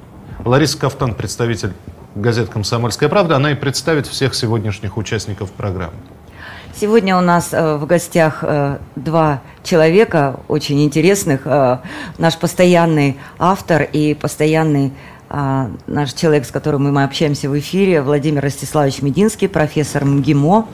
Лариса 0.45 0.77
Кафтан, 0.77 1.15
представитель 1.15 1.73
газет 2.13 2.49
«Комсомольская 2.49 3.09
правда», 3.09 3.35
она 3.35 3.53
и 3.53 3.55
представит 3.55 4.05
всех 4.05 4.35
сегодняшних 4.35 4.97
участников 4.97 5.49
программы. 5.51 5.95
Сегодня 6.79 7.17
у 7.17 7.21
нас 7.21 7.49
э, 7.51 7.77
в 7.77 7.87
гостях 7.87 8.43
э, 8.43 8.77
два 8.95 9.41
человека 9.63 10.39
очень 10.47 10.83
интересных. 10.85 11.41
Э, 11.45 11.79
наш 12.19 12.37
постоянный 12.37 13.17
автор 13.39 13.81
и 13.81 14.13
постоянный 14.13 14.93
э, 15.29 15.69
наш 15.87 16.13
человек, 16.13 16.45
с 16.45 16.51
которым 16.51 16.91
мы 16.91 17.03
общаемся 17.03 17.49
в 17.49 17.57
эфире, 17.59 18.01
Владимир 18.01 18.43
Ростиславович 18.43 19.01
Мединский, 19.01 19.47
профессор 19.47 20.05
МГИМО, 20.05 20.67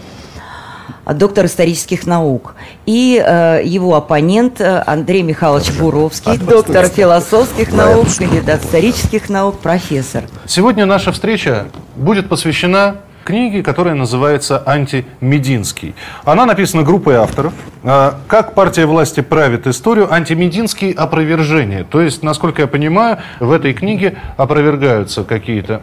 а, 1.06 1.14
доктор 1.14 1.46
исторических 1.46 2.08
наук. 2.08 2.56
И 2.86 3.24
э, 3.24 3.62
его 3.64 3.96
оппонент 3.96 4.60
э, 4.60 4.84
Андрей 4.86 5.22
Михайлович 5.22 5.72
Буровский, 5.78 6.38
доктор 6.38 6.88
философских 6.88 7.72
наук, 7.72 8.08
кандидат 8.18 8.64
исторических 8.64 9.30
наук, 9.30 9.60
профессор. 9.60 10.24
Сегодня 10.48 10.86
наша 10.86 11.12
встреча 11.12 11.68
будет 11.96 12.28
посвящена 12.28 12.98
книге, 13.26 13.64
которая 13.64 13.96
называется 13.96 14.64
«Антимединский». 14.66 15.96
Она 16.24 16.46
написана 16.46 16.84
группой 16.84 17.16
авторов. 17.16 17.54
А, 17.84 18.18
Как 18.28 18.54
партия 18.54 18.86
власти 18.86 19.22
правит 19.22 19.68
историю, 19.68 20.14
антимединский 20.14 20.92
опровержение. 20.92 21.84
То 21.84 22.02
есть, 22.02 22.24
насколько 22.24 22.62
я 22.62 22.68
понимаю, 22.68 23.18
в 23.40 23.52
этой 23.52 23.74
книге 23.74 24.18
опровергаются 24.38 25.24
какие-то 25.24 25.82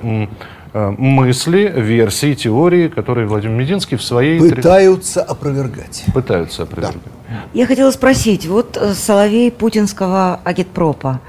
э, 0.73 0.95
мысли, 0.97 1.73
версии, 1.77 2.35
теории, 2.35 2.89
которые 2.89 3.27
Владимир 3.27 3.57
Мединский 3.57 3.97
в 3.99 4.03
своей... 4.03 4.39
Пытаются 4.39 5.23
опровергать. 5.23 6.05
Пытаются 6.15 6.63
опровергать. 6.63 7.03
Я 7.53 7.67
хотела 7.67 7.91
спросить, 7.91 8.47
вот 8.47 8.79
э, 8.81 8.95
Соловей 8.95 9.51
путинского 9.51 10.41
агитпропа. 10.45 11.21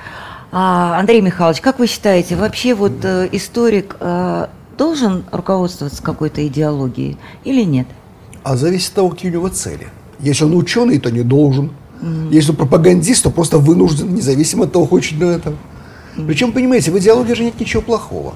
А, 0.52 1.00
Андрей 1.00 1.22
Михайлович, 1.22 1.62
как 1.62 1.80
вы 1.80 1.88
считаете, 1.88 2.36
вообще 2.36 2.76
вот 2.76 3.04
э, 3.04 3.28
историк 3.32 3.96
должен 4.78 5.24
руководствоваться 5.32 6.02
какой-то 6.02 6.46
идеологией 6.48 7.18
или 7.44 7.64
нет? 7.64 7.88
А 8.44 8.58
зависит 8.58 8.90
от 8.90 8.96
того, 8.96 9.10
какие 9.10 9.32
у 9.32 9.34
него 9.34 9.50
цели. 9.50 9.88
Если 10.20 10.44
он 10.46 10.56
ученый, 10.56 11.00
то 11.00 11.10
не 11.10 11.22
должен. 11.22 11.72
Если 12.32 12.52
он 12.52 12.58
пропагандист, 12.58 13.24
то 13.24 13.30
просто 13.30 13.60
вынужден, 13.60 14.14
независимо 14.14 14.66
от 14.66 14.74
того, 14.74 14.86
хочет 14.86 15.18
ли 15.20 15.26
он 15.26 15.32
этого. 15.32 15.56
Причем, 16.28 16.52
понимаете, 16.52 16.92
в 16.92 17.00
идеологии 17.00 17.34
же 17.34 17.44
нет 17.44 17.60
ничего 17.60 17.82
плохого. 17.82 18.34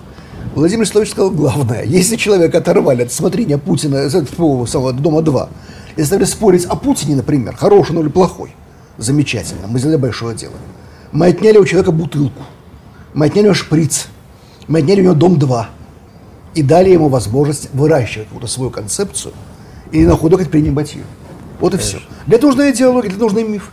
Владимир 0.56 0.86
Владимирович 0.86 1.12
сказал 1.12 1.32
главное. 1.32 1.84
Если 1.84 2.15
человека 2.15 2.60
оторвали 2.60 3.04
от 3.04 3.12
смотрения 3.12 3.58
Путина 3.58 4.06
из 4.06 4.15
этого 4.15 4.65
самого 4.65 4.93
Дома-2 4.93 5.50
и 5.97 6.02
заставили 6.02 6.26
спорить 6.26 6.65
о 6.65 6.76
Путине, 6.76 7.15
например, 7.15 7.56
хороший 7.56 7.95
он 7.95 8.04
или 8.04 8.10
плохой, 8.10 8.56
замечательно, 8.97 9.67
мы 9.67 9.80
сделали 9.80 9.97
большое 9.97 10.36
дело. 10.36 10.56
Мы 11.12 11.28
отняли 11.28 11.58
у 11.58 11.65
человека 11.65 11.91
бутылку, 11.91 12.41
мы 13.13 13.28
отняли 13.28 13.43
у 13.43 13.45
него 13.45 13.54
шприц, 13.54 14.08
мы 14.67 14.80
отняли 14.80 15.02
у 15.02 15.04
него 15.04 15.13
Дом-2 15.13 15.65
и 16.58 16.63
дали 16.63 16.89
ему 16.89 17.08
возможность 17.08 17.70
выращивать 17.74 18.28
вот 18.32 18.39
эту 18.39 18.48
свою 18.52 18.72
концепцию 18.72 19.34
и 19.91 20.04
на 20.06 20.15
худой 20.17 20.43
принимать 20.48 20.96
ее. 20.96 21.04
Вот 21.60 21.76
и 21.76 21.78
все. 21.78 22.00
Для 22.26 22.38
этого 22.38 22.50
нужна 22.50 22.72
идеология, 22.72 23.10
для 23.10 23.17
этого 23.17 23.30
нужны 23.30 23.43
миф. 23.48 23.70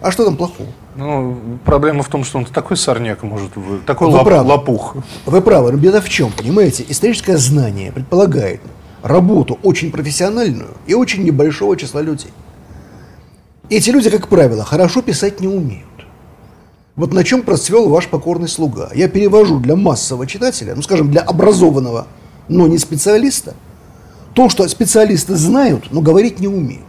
А 0.00 0.10
что 0.10 0.24
там 0.24 0.36
плохого? 0.36 0.68
Ну, 0.96 1.38
проблема 1.64 2.02
в 2.02 2.08
том, 2.08 2.24
что 2.24 2.38
он 2.38 2.44
такой 2.44 2.76
сорняк 2.76 3.22
может, 3.22 3.54
вы- 3.54 3.78
такой 3.78 4.08
Вы 4.08 4.14
лап- 4.18 4.24
правы. 4.24 4.48
лопух. 4.48 4.96
Вы 5.24 5.40
правы, 5.40 5.70
но 5.72 5.78
беда 5.78 6.00
в 6.00 6.08
чем, 6.08 6.32
понимаете? 6.32 6.84
Историческое 6.88 7.36
знание 7.36 7.92
предполагает 7.92 8.60
работу 9.02 9.58
очень 9.62 9.92
профессиональную 9.92 10.70
и 10.86 10.94
очень 10.94 11.22
небольшого 11.22 11.76
числа 11.76 12.02
людей. 12.02 12.30
Эти 13.70 13.90
люди, 13.90 14.10
как 14.10 14.26
правило, 14.28 14.64
хорошо 14.64 15.00
писать 15.00 15.40
не 15.40 15.48
умеют. 15.48 15.84
Вот 16.96 17.12
на 17.12 17.24
чем 17.24 17.42
процвел 17.42 17.88
ваш 17.90 18.08
покорный 18.08 18.48
слуга. 18.48 18.90
Я 18.94 19.08
перевожу 19.08 19.60
для 19.60 19.76
массового 19.76 20.26
читателя, 20.26 20.74
ну 20.74 20.82
скажем, 20.82 21.10
для 21.10 21.20
образованного, 21.20 22.06
но 22.48 22.66
не 22.66 22.78
специалиста, 22.78 23.54
то, 24.32 24.48
что 24.48 24.66
специалисты 24.66 25.36
знают, 25.36 25.92
но 25.92 26.00
говорить 26.00 26.40
не 26.40 26.48
умеют. 26.48 26.84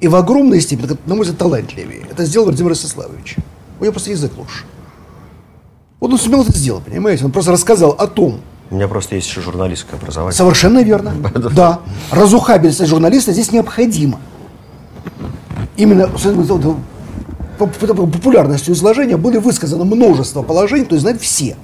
И 0.00 0.08
в 0.08 0.16
огромной 0.16 0.60
степени, 0.60 0.98
на 1.06 1.14
мой 1.14 1.22
взгляд, 1.22 1.38
талантливее. 1.38 2.02
Это 2.10 2.24
сделал 2.24 2.46
Владимир 2.46 2.70
Ростиславович. 2.70 3.36
У 3.78 3.84
него 3.84 3.92
просто 3.92 4.10
язык 4.10 4.32
лучше. 4.36 4.64
Вот 6.00 6.12
он 6.12 6.18
сумел 6.18 6.42
это 6.42 6.56
сделать, 6.56 6.84
понимаете? 6.84 7.24
Он 7.24 7.32
просто 7.32 7.52
рассказал 7.52 7.92
о 7.92 8.06
том, 8.06 8.40
У 8.70 8.74
меня 8.74 8.88
просто 8.88 9.14
есть 9.14 9.28
еще 9.28 9.40
журналистское 9.40 9.98
образование. 9.98 10.36
Совершенно 10.36 10.82
верно. 10.82 11.14
Да. 11.54 11.80
Разухабельность 12.10 12.84
журналиста 12.86 13.32
здесь 13.32 13.52
необходима. 13.52 14.20
Именно 15.76 16.08
популярностью 17.58 18.74
изложения 18.74 19.16
были 19.16 19.38
высказано 19.38 19.84
множество 19.84 20.42
положений, 20.42 20.86
то 20.86 20.94
есть 20.94 21.02
знают 21.02 21.20
все. 21.20 21.56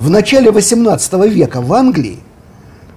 В 0.00 0.10
начале 0.10 0.50
18 0.50 1.12
века 1.30 1.60
в 1.60 1.72
Англии 1.72 2.18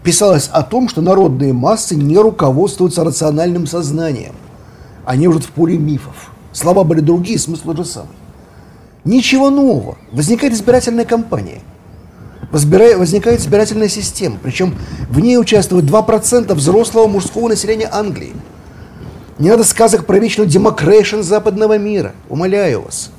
писалось 0.04 0.50
о 0.52 0.64
том, 0.64 0.90
что 0.90 1.02
народные 1.02 1.54
массы 1.54 1.96
не 1.96 2.18
руководствуются 2.18 3.04
рациональным 3.04 3.68
сознанием. 3.68 4.36
Они 5.06 5.28
уже 5.28 5.40
в 5.40 5.48
поле 5.48 5.78
мифов. 5.78 6.32
Слова 6.54 6.84
были 6.84 7.00
другие, 7.00 7.40
смысл 7.40 7.66
тот 7.66 7.78
же 7.78 7.86
самый. 7.86 8.16
Ничего 9.04 9.50
нового. 9.50 9.98
Возникает 10.12 10.54
избирательная 10.54 11.06
кампания. 11.06 11.62
Возникает 12.52 13.40
избирательная 13.40 13.88
система, 13.88 14.38
причем 14.42 14.76
в 15.10 15.20
ней 15.20 15.38
участвует 15.38 15.86
2% 15.86 16.54
взрослого 16.54 17.08
мужского 17.08 17.48
населения 17.48 17.90
Англии. 17.92 18.34
Не 19.42 19.50
надо 19.50 19.64
сказок 19.64 20.06
про 20.06 20.20
вечную 20.20 20.48
демокрейшн 20.48 21.22
западного 21.22 21.80
мира, 21.80 22.14
умоляю 22.30 22.84
вас. 22.84 23.10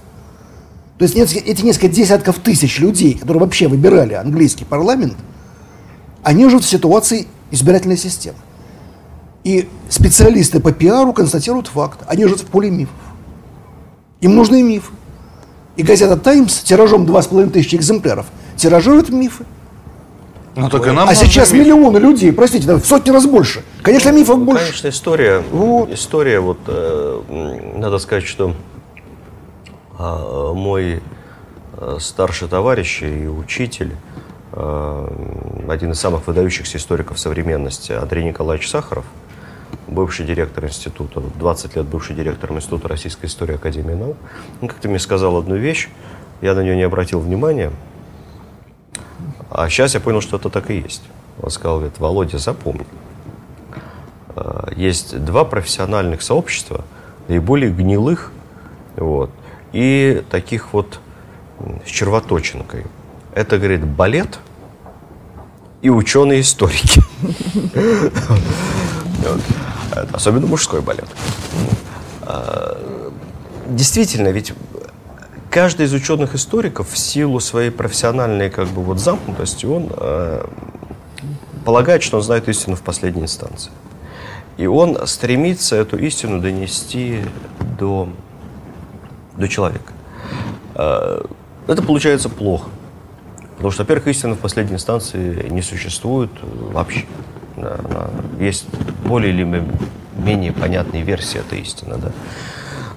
То 0.97 1.05
есть 1.05 1.17
эти 1.17 1.63
несколько 1.63 1.89
десятков 1.89 2.39
тысяч 2.39 2.79
людей, 2.79 3.15
которые 3.15 3.41
вообще 3.41 3.67
выбирали 3.67 4.15
английский 4.15 4.65
парламент, 4.65 5.17
они 6.23 6.49
живут 6.49 6.63
в 6.63 6.69
ситуации 6.69 7.27
избирательной 7.51 7.97
системы. 7.97 8.37
И 9.43 9.69
специалисты 9.89 10.61
по 10.61 10.71
пиару 10.71 11.13
констатируют 11.13 11.67
факт, 11.67 11.99
они 12.07 12.23
живут 12.23 12.43
в 12.43 12.47
поле 12.47 12.71
мифов. 12.71 12.95
Им 14.21 14.37
нужны 14.37 14.63
мифы. 14.63 14.93
И 15.75 15.83
газета 15.83 16.17
«Таймс» 16.17 16.61
тиражом 16.61 17.05
2,5 17.05 17.51
тысячи 17.51 17.75
экземпляров 17.75 18.27
тиражирует 18.55 19.09
мифы. 19.09 19.45
Ну, 20.55 20.69
так 20.69 20.87
и 20.87 20.91
нам 20.91 21.09
А 21.09 21.15
сейчас 21.15 21.53
миф. 21.53 21.63
миллионы 21.63 21.99
людей, 21.99 22.33
простите, 22.33 22.67
да, 22.67 22.77
в 22.77 22.85
сотни 22.85 23.11
раз 23.11 23.27
больше. 23.27 23.63
Конечно, 23.83 24.11
мифов 24.11 24.39
больше. 24.45 24.65
Конечно, 24.67 24.89
история. 24.89 25.43
Вот. 25.51 25.91
История, 25.91 26.41
вот, 26.41 26.59
э, 26.67 27.73
надо 27.77 27.99
сказать, 27.99 28.25
что 28.25 28.55
а, 29.99 30.53
мой 30.53 31.01
э, 31.79 31.97
старший 32.01 32.49
товарищ 32.49 33.03
и 33.03 33.27
учитель 33.27 33.93
э, 34.53 35.09
один 35.69 35.93
из 35.93 36.01
самых 36.01 36.27
выдающихся 36.27 36.77
историков 36.77 37.19
современности 37.19 37.93
Андрей 37.93 38.25
Николаевич 38.25 38.69
Сахаров, 38.69 39.07
бывший 39.87 40.27
директор 40.27 40.65
института, 40.67 41.23
20 41.39 41.77
лет 41.77 41.87
бывший 41.87 42.15
директор 42.15 42.53
Института 42.53 42.89
российской 42.89 43.27
истории 43.27 43.55
Академии 43.55 43.95
наук, 43.95 44.17
он 44.61 44.69
как-то 44.69 44.89
мне 44.89 44.99
сказал 44.99 45.37
одну 45.37 45.57
вещь, 45.57 45.89
я 46.43 46.55
на 46.55 46.61
нее 46.61 46.77
не 46.77 46.83
обратил 46.83 47.21
внимания, 47.21 47.71
а 49.55 49.69
сейчас 49.69 49.95
я 49.95 50.01
понял, 50.01 50.21
что 50.21 50.37
это 50.37 50.49
так 50.49 50.71
и 50.71 50.79
есть. 50.79 51.03
Он 51.41 51.51
сказал, 51.51 51.79
говорит, 51.79 51.99
Володя, 51.99 52.39
запомни, 52.39 52.87
э, 54.35 54.69
есть 54.77 55.23
два 55.25 55.45
профессиональных 55.45 56.23
сообщества, 56.23 56.85
наиболее 57.29 57.71
гнилых, 57.71 58.33
вот, 58.97 59.31
и 59.73 60.25
таких 60.31 60.73
вот 60.73 61.01
с 61.85 61.89
червоточинкой. 61.89 62.87
Это, 63.35 63.59
говорит, 63.59 63.85
балет 63.85 64.39
и 65.81 65.91
ученые-историки. 65.91 67.03
Особенно 70.13 70.47
мужской 70.47 70.81
балет. 70.81 71.09
А, 72.23 72.79
действительно, 73.69 74.29
ведь 74.29 74.53
каждый 75.53 75.85
из 75.85 75.93
ученых-историков 75.93 76.91
в 76.91 76.99
силу 76.99 77.39
своей 77.39 77.71
профессиональной 77.71 78.49
как 78.49 78.69
бы 78.69 78.83
вот 78.83 78.99
замкнутости, 78.99 79.67
он 79.67 79.91
э, 79.95 80.47
полагает, 81.67 82.03
что 82.03 82.17
он 82.17 82.23
знает 82.23 82.49
истину 82.49 82.75
в 82.75 82.81
последней 82.81 83.23
инстанции. 83.23 83.71
И 84.57 84.67
он 84.67 85.07
стремится 85.07 85.77
эту 85.77 85.99
истину 85.99 86.41
донести 86.41 87.21
до, 87.79 88.09
до 89.37 89.47
человека. 89.47 89.93
Э, 90.75 91.23
это 91.69 91.83
получается 91.83 92.31
плохо. 92.31 92.71
Потому 93.57 93.73
что, 93.73 93.83
во-первых, 93.83 94.09
истина 94.09 94.35
в 94.35 94.39
последней 94.39 94.77
инстанции 94.77 95.49
не 95.51 95.61
существует 95.61 96.31
вообще. 96.43 97.05
Есть 98.41 98.65
более 99.05 99.33
или 99.33 99.63
менее 100.17 100.53
понятные 100.53 101.03
версии 101.03 101.39
этой 101.39 101.61
истины. 101.61 101.97
Да? 101.99 102.11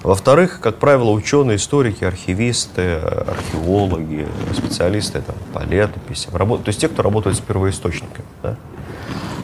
Во-вторых, 0.06 0.60
как 0.60 0.76
правило, 0.76 1.10
ученые, 1.10 1.56
историки, 1.56 2.04
архивисты, 2.04 2.92
археологи, 2.92 4.28
специалисты 4.54 5.20
там, 5.20 5.34
по 5.52 5.64
летописям, 5.68 6.36
работ... 6.36 6.62
то 6.62 6.68
есть 6.68 6.80
те, 6.80 6.86
кто 6.88 7.02
работает 7.02 7.36
с 7.36 7.40
первоисточниками, 7.40 8.24
да? 8.40 8.56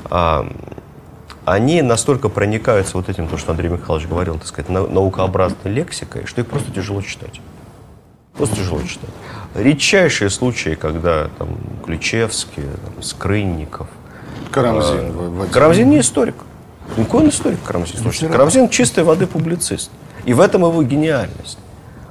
а, 0.05 0.47
они 1.45 1.83
настолько 1.83 2.29
проникаются 2.29 2.97
вот 2.97 3.09
этим, 3.09 3.27
то, 3.27 3.39
что 3.39 3.51
Андрей 3.51 3.71
Михайлович 3.71 4.07
говорил, 4.07 4.39
так 4.39 4.47
сказать, 4.47 4.71
наукообразной 4.71 5.73
лексикой, 5.73 6.27
что 6.27 6.43
их 6.43 6.47
просто 6.47 6.71
тяжело 6.71 7.03
читать. 7.03 7.41
Просто 8.37 8.55
тяжело 8.55 8.81
читать. 8.83 9.11
Редчайшие 9.57 10.31
случаи, 10.31 10.77
когда 10.81 11.29
там 11.39 11.59
Ключевский, 11.85 12.63
там, 12.63 13.03
Скрынников. 13.03 13.89
Карамзин. 14.53 15.43
А, 15.43 15.47
Карамзин 15.51 15.91
не 15.91 15.99
историк. 15.99 16.37
Никакой 16.97 17.23
он 17.25 17.31
историк 17.31 17.59
Карамзин. 17.65 17.99
Слушайте, 17.99 18.29
Карамзин 18.29 18.69
чистой 18.69 19.03
воды 19.03 19.27
публицист. 19.27 19.91
И 20.25 20.35
в 20.35 20.41
этом 20.41 20.63
его 20.63 20.83
гениальность. 20.83 21.59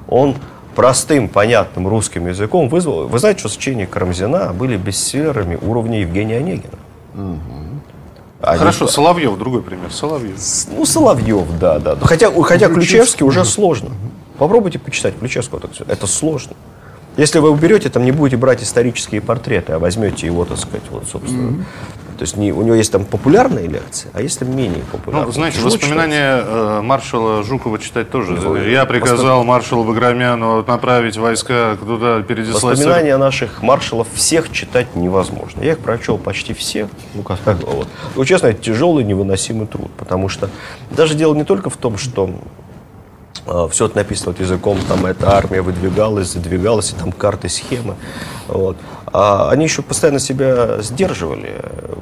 Он 0.07 0.35
простым, 0.75 1.29
понятным 1.29 1.87
русским 1.87 2.27
языком 2.27 2.69
вызвал... 2.69 3.07
Вы 3.07 3.19
знаете, 3.19 3.39
что 3.39 3.49
сочинения 3.49 3.87
Карамзина 3.87 4.53
были 4.53 4.77
бестселлерами 4.77 5.57
уровня 5.61 5.99
Евгения 6.01 6.37
Онегина. 6.37 6.73
Угу. 7.15 7.41
Они... 8.41 8.59
Хорошо, 8.59 8.87
Соловьев, 8.87 9.37
другой 9.37 9.61
пример. 9.61 9.91
Соловьев. 9.91 10.37
Ну, 10.75 10.85
Соловьев, 10.85 11.47
да, 11.59 11.79
да. 11.79 11.95
Хотя, 12.01 12.31
хотя 12.43 12.67
Ключевский 12.69 13.25
уже 13.25 13.45
сложно. 13.45 13.89
Попробуйте 14.37 14.79
почитать 14.79 15.17
Ключевского. 15.19 15.61
Это 15.87 16.07
сложно. 16.07 16.53
Если 17.17 17.39
вы 17.39 17.51
уберете, 17.51 17.89
там 17.89 18.05
не 18.05 18.11
будете 18.11 18.37
брать 18.37 18.63
исторические 18.63 19.21
портреты, 19.21 19.73
а 19.73 19.79
возьмете 19.79 20.27
его, 20.27 20.45
так 20.45 20.57
сказать, 20.57 20.83
вот, 20.89 21.07
собственно, 21.07 21.51
mm-hmm. 21.51 21.63
То 22.21 22.25
есть 22.25 22.37
не, 22.37 22.51
у 22.51 22.61
него 22.61 22.75
есть 22.75 22.91
там 22.91 23.03
популярные 23.03 23.65
лекции, 23.65 24.07
а 24.13 24.21
есть 24.21 24.37
там 24.37 24.55
менее 24.55 24.83
популярные. 24.91 25.25
Ну, 25.25 25.31
знаете, 25.31 25.59
воспоминания 25.59 26.43
э, 26.45 26.81
маршала 26.83 27.41
Жукова 27.41 27.79
читать 27.79 28.11
тоже. 28.11 28.33
Ну, 28.33 28.55
Я 28.57 28.85
приказал 28.85 29.37
воспом... 29.37 29.47
маршалу 29.47 29.83
Баграмяну 29.85 30.63
направить 30.63 31.17
войска 31.17 31.75
туда, 31.83 32.21
передислать... 32.21 32.77
Воспоминания 32.77 33.17
наших 33.17 33.63
маршалов 33.63 34.07
всех 34.13 34.51
читать 34.51 34.95
невозможно. 34.95 35.63
Я 35.63 35.71
их 35.71 35.79
прочел 35.79 36.19
почти 36.19 36.53
все. 36.53 36.87
Ну, 37.15 37.23
как, 37.23 37.39
вот. 37.43 37.87
ну, 38.15 38.23
честно, 38.23 38.47
это 38.47 38.61
тяжелый, 38.61 39.03
невыносимый 39.03 39.65
труд, 39.65 39.89
потому 39.97 40.29
что 40.29 40.47
даже 40.91 41.15
дело 41.15 41.33
не 41.33 41.43
только 41.43 41.71
в 41.71 41.77
том, 41.77 41.97
что 41.97 42.29
все 43.71 43.85
это 43.85 43.97
написано 43.97 44.31
вот 44.31 44.39
языком, 44.39 44.77
там 44.87 45.05
эта 45.05 45.35
армия 45.35 45.61
выдвигалась, 45.61 46.33
задвигалась, 46.33 46.91
и 46.91 46.95
там 46.95 47.11
карты, 47.11 47.49
схемы. 47.49 47.95
Вот. 48.47 48.77
А 49.13 49.49
они 49.49 49.65
еще 49.65 49.81
постоянно 49.81 50.19
себя 50.19 50.81
сдерживали. 50.81 51.55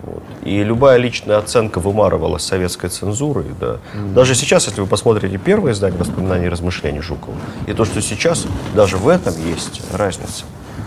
Вот. 0.03 0.23
И 0.43 0.63
любая 0.63 0.97
личная 0.97 1.37
оценка 1.37 1.79
вымарывалась 1.79 2.43
советской 2.43 2.89
цензурой. 2.89 3.45
Да. 3.59 3.77
Mm-hmm. 3.93 4.13
Даже 4.13 4.35
сейчас, 4.35 4.67
если 4.67 4.81
вы 4.81 4.87
посмотрите 4.87 5.37
первое 5.37 5.71
издание 5.71 5.99
воспоминаний 5.99 6.45
и 6.45 6.49
размышлений 6.49 7.01
Жукова, 7.01 7.35
и 7.67 7.73
то, 7.73 7.85
что 7.85 8.01
сейчас, 8.01 8.45
даже 8.75 8.97
в 8.97 9.07
этом 9.07 9.33
есть 9.45 9.81
разница. 9.93 10.45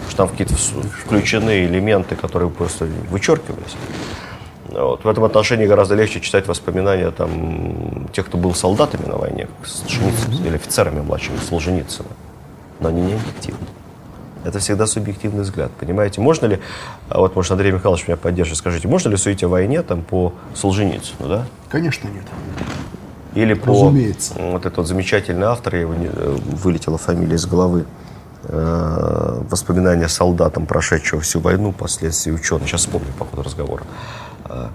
Что 0.08 0.18
там 0.18 0.28
какие-то 0.28 0.54
включены 0.54 1.64
элементы, 1.64 2.16
которые 2.16 2.50
просто 2.50 2.86
вычеркивались. 3.10 3.76
Вот. 4.72 5.04
В 5.04 5.08
этом 5.08 5.24
отношении 5.24 5.66
гораздо 5.66 5.94
легче 5.94 6.20
читать 6.20 6.46
воспоминания 6.46 7.10
там, 7.10 8.08
тех, 8.12 8.26
кто 8.26 8.38
был 8.38 8.54
солдатами 8.54 9.06
на 9.06 9.16
войне, 9.16 9.48
Солженицына, 9.64 10.46
или 10.46 10.54
офицерами 10.54 11.00
младшими 11.00 11.36
Солженицына. 11.36 12.08
Но 12.80 12.88
они 12.88 13.02
не 13.02 13.14
объективны. 13.14 13.66
Это 14.44 14.58
всегда 14.58 14.86
субъективный 14.86 15.42
взгляд, 15.42 15.70
понимаете? 15.78 16.20
Можно 16.20 16.46
ли, 16.46 16.60
а 17.08 17.20
вот, 17.20 17.36
может, 17.36 17.52
Андрей 17.52 17.70
Михайлович 17.70 18.08
меня 18.08 18.16
поддержит, 18.16 18.56
скажите, 18.56 18.88
можно 18.88 19.08
ли 19.08 19.16
судить 19.16 19.44
о 19.44 19.48
войне 19.48 19.82
там 19.82 20.02
по 20.02 20.32
Солженицыну, 20.54 21.28
да? 21.28 21.46
Конечно, 21.68 22.08
нет. 22.08 22.24
Или 23.34 23.54
по... 23.54 23.68
Разумеется. 23.68 24.34
Вот 24.36 24.66
этот 24.66 24.78
вот 24.78 24.88
замечательный 24.88 25.46
автор, 25.46 25.76
его 25.76 25.94
не, 25.94 26.06
э, 26.06 26.38
вылетела 26.62 26.98
фамилия 26.98 27.36
из 27.36 27.46
головы, 27.46 27.86
э, 28.44 29.42
воспоминания 29.48 30.08
солдатам, 30.08 30.66
прошедшего 30.66 31.22
всю 31.22 31.38
войну, 31.38 31.72
последствия 31.72 32.32
ученый. 32.32 32.66
Сейчас 32.66 32.80
вспомню 32.80 33.12
по 33.18 33.24
ходу 33.24 33.42
разговора. 33.42 33.84
Э, 34.44 34.68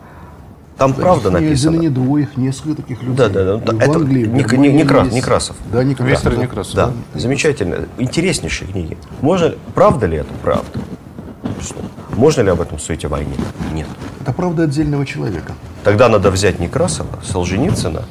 там 0.78 0.94
да, 0.94 1.02
правда 1.02 1.32
написано. 1.32 1.78
не 1.78 1.90
двоих, 1.90 2.38
несколько 2.38 2.82
таких 2.82 3.02
людей. 3.02 3.18
Да, 3.18 3.30
да, 3.30 3.58
да. 3.58 3.84
Это 3.84 3.96
Англии, 3.96 4.28
не, 4.28 4.58
не, 4.58 4.74
Некрас, 4.74 5.12
Некрасов. 5.12 5.56
Да, 5.72 5.84
Некрасов. 5.84 6.12
Виктор 6.12 6.36
да. 6.36 6.42
Некрасов. 6.42 6.76
Да, 6.76 6.86
да. 7.14 7.20
замечательно. 7.20 7.88
Интереснейшие 7.98 8.72
книги. 8.72 8.98
Можно, 9.22 9.56
правда 9.74 10.06
ли 10.06 10.18
это? 10.18 10.30
Правда. 10.44 10.80
Что? 11.62 11.76
Можно 12.16 12.42
ли 12.42 12.50
об 12.50 12.62
этом 12.62 12.78
судить 12.78 13.06
о 13.06 13.10
войне? 13.10 13.34
Нет. 13.74 13.88
Это 14.22 14.34
правда 14.34 14.64
отдельного 14.64 15.06
человека. 15.06 15.54
Тогда 15.84 16.10
надо 16.10 16.30
взять 16.30 16.60
Некрасова, 16.60 17.10
Солженицына, 17.24 18.04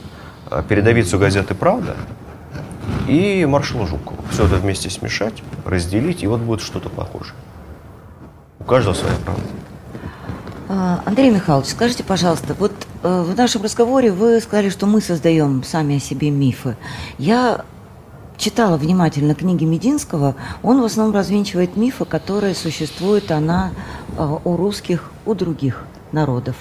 а, 0.50 0.62
передовицу 0.62 1.18
газеты 1.18 1.54
«Правда» 1.54 1.94
и 3.06 3.46
маршала 3.46 3.86
Жукова. 3.86 4.18
Все 4.30 4.46
это 4.46 4.56
вместе 4.56 4.90
смешать, 4.90 5.42
разделить, 5.64 6.22
и 6.22 6.26
вот 6.26 6.40
будет 6.40 6.62
что-то 6.62 6.88
похожее. 6.88 7.34
У 8.58 8.64
каждого 8.64 8.94
своя 8.94 9.14
правда. 9.24 9.42
А, 10.68 11.02
Андрей 11.04 11.30
Михайлович, 11.30 11.68
скажите, 11.68 12.02
пожалуйста, 12.02 12.56
вот 12.58 12.72
э, 13.02 13.22
в 13.22 13.36
нашем 13.36 13.62
разговоре 13.62 14.10
вы 14.10 14.40
сказали, 14.40 14.68
что 14.68 14.86
мы 14.86 15.00
создаем 15.00 15.62
сами 15.62 15.96
о 15.96 16.00
себе 16.00 16.30
мифы. 16.30 16.76
Я 17.18 17.64
читала 18.36 18.76
внимательно 18.76 19.36
книги 19.36 19.64
Мединского, 19.64 20.34
он 20.62 20.80
в 20.80 20.84
основном 20.84 21.14
развенчивает 21.14 21.76
мифы, 21.76 22.04
которые 22.04 22.54
существуют 22.56 23.30
она 23.30 23.70
э, 24.16 24.38
у 24.44 24.56
русских, 24.56 25.12
у 25.24 25.34
других 25.34 25.84
народов. 26.10 26.56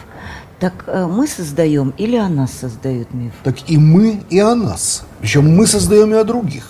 Так 0.59 0.83
э, 0.85 1.07
мы 1.07 1.25
создаем 1.25 1.91
или 1.97 2.15
о 2.15 2.29
нас 2.29 2.51
создают 2.51 3.11
миф? 3.11 3.33
Так 3.43 3.55
и 3.67 3.77
мы, 3.79 4.21
и 4.29 4.39
о 4.39 4.53
нас. 4.53 5.03
Причем 5.19 5.55
мы 5.55 5.65
создаем 5.65 6.13
и 6.13 6.17
о 6.17 6.23
других. 6.23 6.69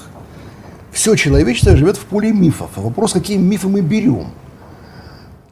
Все 0.94 1.16
человечество 1.16 1.76
живет 1.76 1.98
в 1.98 2.06
поле 2.06 2.32
мифов. 2.32 2.70
Вопрос, 2.78 3.12
какие 3.12 3.36
мифы 3.36 3.68
мы 3.68 3.82
берем– 3.82 4.28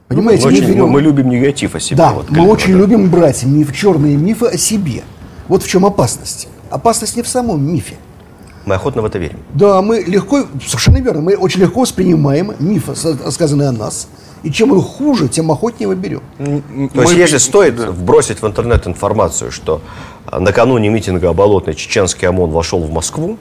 Понимаете, 0.07 0.45
мы, 0.45 0.53
очень, 0.53 0.67
берем... 0.67 0.87
мы 0.89 1.01
любим 1.01 1.29
негатив 1.29 1.75
о 1.75 1.79
себе. 1.79 1.97
Да, 1.97 2.13
вот, 2.13 2.29
мы 2.29 2.47
очень 2.47 2.73
да. 2.73 2.79
любим 2.79 3.09
брать 3.09 3.43
миф, 3.43 3.75
черные 3.75 4.15
мифы 4.15 4.47
о 4.47 4.57
себе. 4.57 5.03
Вот 5.47 5.63
в 5.63 5.67
чем 5.67 5.85
опасность. 5.85 6.47
Опасность 6.69 7.15
не 7.15 7.23
в 7.23 7.27
самом 7.27 7.65
мифе. 7.65 7.95
Мы 8.65 8.75
охотно 8.75 9.01
в 9.01 9.05
это 9.05 9.19
верим. 9.19 9.39
Да, 9.53 9.81
мы 9.81 9.99
легко, 9.99 10.45
совершенно 10.65 10.97
верно, 10.97 11.21
мы 11.21 11.35
очень 11.35 11.61
легко 11.61 11.81
воспринимаем 11.81 12.53
мифы, 12.59 12.93
рассказанные 13.25 13.69
о 13.69 13.71
нас. 13.71 14.07
И 14.43 14.51
чем 14.51 14.71
он 14.71 14.81
хуже, 14.81 15.29
тем 15.29 15.51
охотнее 15.51 15.87
мы 15.87 15.95
берем. 15.95 16.21
То 16.93 17.01
есть, 17.01 17.13
если 17.13 17.37
стоит 17.37 17.75
да. 17.75 17.91
вбросить 17.91 18.41
в 18.41 18.47
интернет 18.47 18.87
информацию, 18.87 19.51
что 19.51 19.81
накануне 20.31 20.89
митинга 20.89 21.29
о 21.29 21.33
Болотной 21.33 21.75
чеченский 21.75 22.27
ОМОН 22.27 22.51
вошел 22.51 22.79
в 22.79 22.91
Москву, 22.91 23.37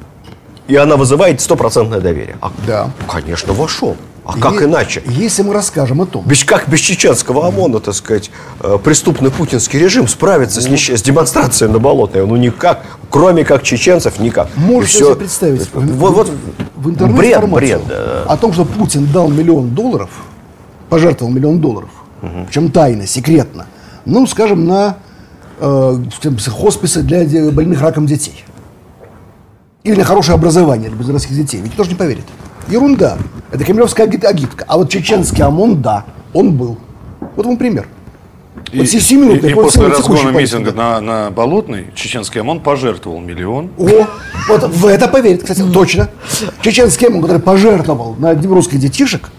и 0.69 0.77
она 0.77 0.97
вызывает 0.97 1.41
стопроцентное 1.41 2.01
доверие. 2.01 2.37
А, 2.41 2.53
да. 2.67 2.91
Конечно, 3.09 3.53
вошел. 3.53 3.97
А 4.25 4.39
как 4.39 4.61
е- 4.61 4.67
иначе? 4.67 5.03
Если 5.07 5.43
мы 5.43 5.53
расскажем 5.53 6.01
о 6.01 6.07
том. 6.07 6.25
Без, 6.25 6.45
как 6.45 6.69
без 6.69 6.79
чеченского 6.79 7.49
ОМОНа, 7.49 7.81
так 7.81 7.95
сказать, 7.95 8.31
э, 8.61 8.79
преступный 8.83 9.31
путинский 9.31 9.81
режим 9.81 10.07
справится 10.07 10.61
ну, 10.61 10.67
с, 10.67 10.71
нищ... 10.71 10.91
с 10.91 11.03
демонстрацией 11.03 11.71
на 11.73 11.81
Болотной? 11.81 12.25
Ну 12.25 12.37
никак, 12.37 12.85
кроме 13.11 13.45
как 13.45 13.65
чеченцев, 13.65 14.21
никак. 14.21 14.49
Можете 14.57 14.99
себе 14.99 15.17
представить 15.17 15.69
вот, 15.73 16.13
вот, 16.13 16.31
в 16.77 16.91
интернете 16.91 17.19
бред, 17.19 17.51
бред, 17.51 17.83
да. 17.89 18.23
о 18.29 18.37
том, 18.37 18.53
что 18.53 18.65
Путин 18.65 19.07
дал 19.07 19.29
миллион 19.29 19.71
долларов, 19.71 20.11
пожертвовал 20.89 21.33
миллион 21.33 21.61
долларов 21.61 21.91
Причем 22.47 22.71
тайно, 22.71 23.07
секретно. 23.07 23.67
Ну, 24.05 24.27
скажем, 24.27 24.67
на 24.67 24.99
э, 25.59 25.97
хосписы 26.49 27.03
для 27.03 27.51
больных 27.51 27.81
раком 27.81 28.07
детей. 28.07 28.45
Или 29.83 29.97
на 29.97 30.05
хорошее 30.05 30.37
образование 30.37 30.91
для 30.91 30.99
безродных 30.99 31.29
детей. 31.29 31.61
Ведь 31.61 31.75
тоже 31.75 31.91
не 31.91 31.97
поверит. 31.97 32.25
Ерунда. 32.69 33.19
Это 33.51 33.65
кремлевская 33.65 34.07
аги- 34.07 34.25
агитка. 34.25 34.65
А 34.69 34.77
вот 34.79 34.91
чеченский 34.91 35.43
ОМОН, 35.43 35.83
да, 35.83 36.05
он 36.33 36.53
был. 36.53 36.79
Вот 37.37 37.47
вам 37.47 37.57
пример. 37.57 37.87
Вот 38.55 38.85
И, 38.85 38.87
сию 38.87 39.21
минуту, 39.21 39.47
и- 39.47 39.51
и 39.51 39.55
вот 39.55 39.65
после 39.65 39.87
разгона 39.87 40.31
митинга 40.31 40.73
на, 40.73 41.01
на 41.01 41.31
Болотной 41.31 41.87
чеченский 41.95 42.41
ОМОН 42.41 42.61
пожертвовал 42.61 43.21
миллион. 43.21 43.71
О, 43.79 44.07
вот 44.49 44.63
в 44.69 44.87
это 44.87 45.09
поверит, 45.09 45.43
кстати, 45.43 45.63
точно. 45.73 46.09
Чеченский 46.63 47.09
ОМОН, 47.09 47.23
который 47.23 47.41
пожертвовал 47.43 48.15
на 48.19 48.35
русских 48.35 48.79
детишек, 48.79 49.31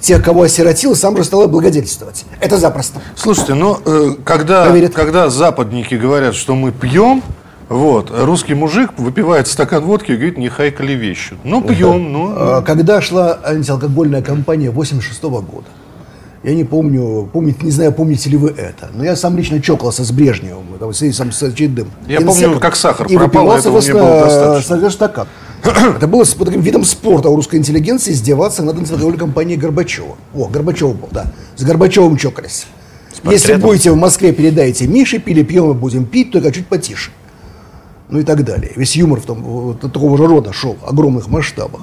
тех, 0.00 0.22
кого 0.22 0.42
осиротил, 0.42 0.94
сам 0.96 1.16
же 1.16 1.24
стал 1.24 1.46
благодетельствовать. 1.48 2.24
Это 2.40 2.58
запросто. 2.58 3.00
Слушайте, 3.16 3.54
ну, 3.54 3.78
э, 3.84 4.16
когда, 4.24 4.66
Поверит. 4.66 4.92
когда 4.94 5.30
западники 5.30 5.94
говорят, 5.94 6.34
что 6.34 6.54
мы 6.54 6.72
пьем, 6.72 7.22
вот, 7.68 8.12
русский 8.14 8.54
мужик 8.54 8.90
выпивает 8.98 9.46
стакан 9.48 9.84
водки 9.84 10.12
и 10.12 10.14
говорит, 10.16 10.36
не 10.38 10.48
хайкали 10.48 10.92
вещи. 10.92 11.36
Ну, 11.44 11.62
пьем, 11.62 12.12
ну. 12.12 12.32
А, 12.36 12.62
Когда 12.62 13.00
шла 13.00 13.38
антиалкогольная 13.44 14.22
кампания 14.22 14.70
86 14.70 15.22
года, 15.22 15.66
я 16.42 16.54
не 16.54 16.64
помню, 16.64 17.28
помните, 17.32 17.60
не 17.62 17.70
знаю, 17.70 17.92
помните 17.92 18.28
ли 18.28 18.36
вы 18.36 18.50
это, 18.50 18.90
но 18.94 19.02
я 19.02 19.16
сам 19.16 19.36
лично 19.36 19.62
чокался 19.62 20.04
с 20.04 20.12
Брежневым, 20.12 20.66
там, 20.78 20.92
с, 20.92 21.12
сам, 21.12 21.32
с 21.32 21.42
очередным. 21.42 21.90
Я 22.06 22.20
помню, 22.20 22.60
как 22.60 22.76
сахар 22.76 23.06
и 23.06 23.16
пропал, 23.16 23.46
выпивал, 23.46 23.58
этого 23.58 23.80
мне 23.80 23.92
было 23.94 24.20
достаточно. 24.20 24.90
стакан. 24.90 25.26
Это 25.96 26.06
было 26.06 26.24
с- 26.24 26.34
таким 26.34 26.60
видом 26.60 26.84
спорта 26.84 27.30
у 27.30 27.36
русской 27.36 27.56
интеллигенции 27.56 28.12
издеваться 28.12 28.62
над 28.62 28.76
антиалкогольной 28.76 29.18
компанией 29.18 29.56
Горбачева. 29.56 30.16
О, 30.34 30.48
Горбачев 30.48 30.94
был, 30.96 31.08
да. 31.10 31.24
С 31.56 31.62
Горбачевым 31.64 32.18
чокались. 32.18 32.66
Если 33.24 33.54
будете 33.54 33.90
в 33.90 33.96
Москве, 33.96 34.32
передайте 34.32 34.86
Мише, 34.86 35.18
пили, 35.18 35.42
пьем 35.42 35.70
и 35.70 35.74
будем 35.74 36.04
пить, 36.04 36.30
только 36.30 36.52
чуть 36.52 36.66
потише. 36.66 37.10
Ну 38.08 38.18
и 38.20 38.22
так 38.22 38.44
далее. 38.44 38.72
Весь 38.76 38.96
юмор 38.96 39.20
в 39.20 39.24
том, 39.24 39.76
такого 39.78 40.16
же 40.18 40.26
рода 40.26 40.52
шел, 40.52 40.76
огромных 40.86 41.28
масштабах. 41.28 41.82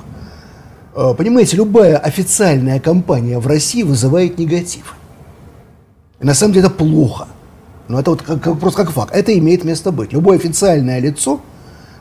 Э, 0.96 1.14
Понимаете, 1.18 1.58
любая 1.58 1.98
официальная 1.98 2.80
кампания 2.80 3.40
в 3.40 3.48
России 3.48 3.84
вызывает 3.84 4.38
негатив. 4.38 4.96
И 6.20 6.26
на 6.26 6.34
самом 6.34 6.54
деле 6.54 6.68
это 6.68 6.76
плохо. 6.76 7.28
Но 7.88 8.00
это 8.00 8.12
вот 8.12 8.22
как, 8.22 8.42
как- 8.42 8.60
просто 8.60 8.84
как 8.86 8.92
факт. 8.94 9.14
Это 9.16 9.38
имеет 9.38 9.64
место 9.64 9.92
быть. 9.92 10.14
Любое 10.14 10.38
официальное 10.38 11.00
лицо 11.00 11.42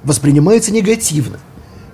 воспринимается 0.04 0.72
негативно. 0.72 1.38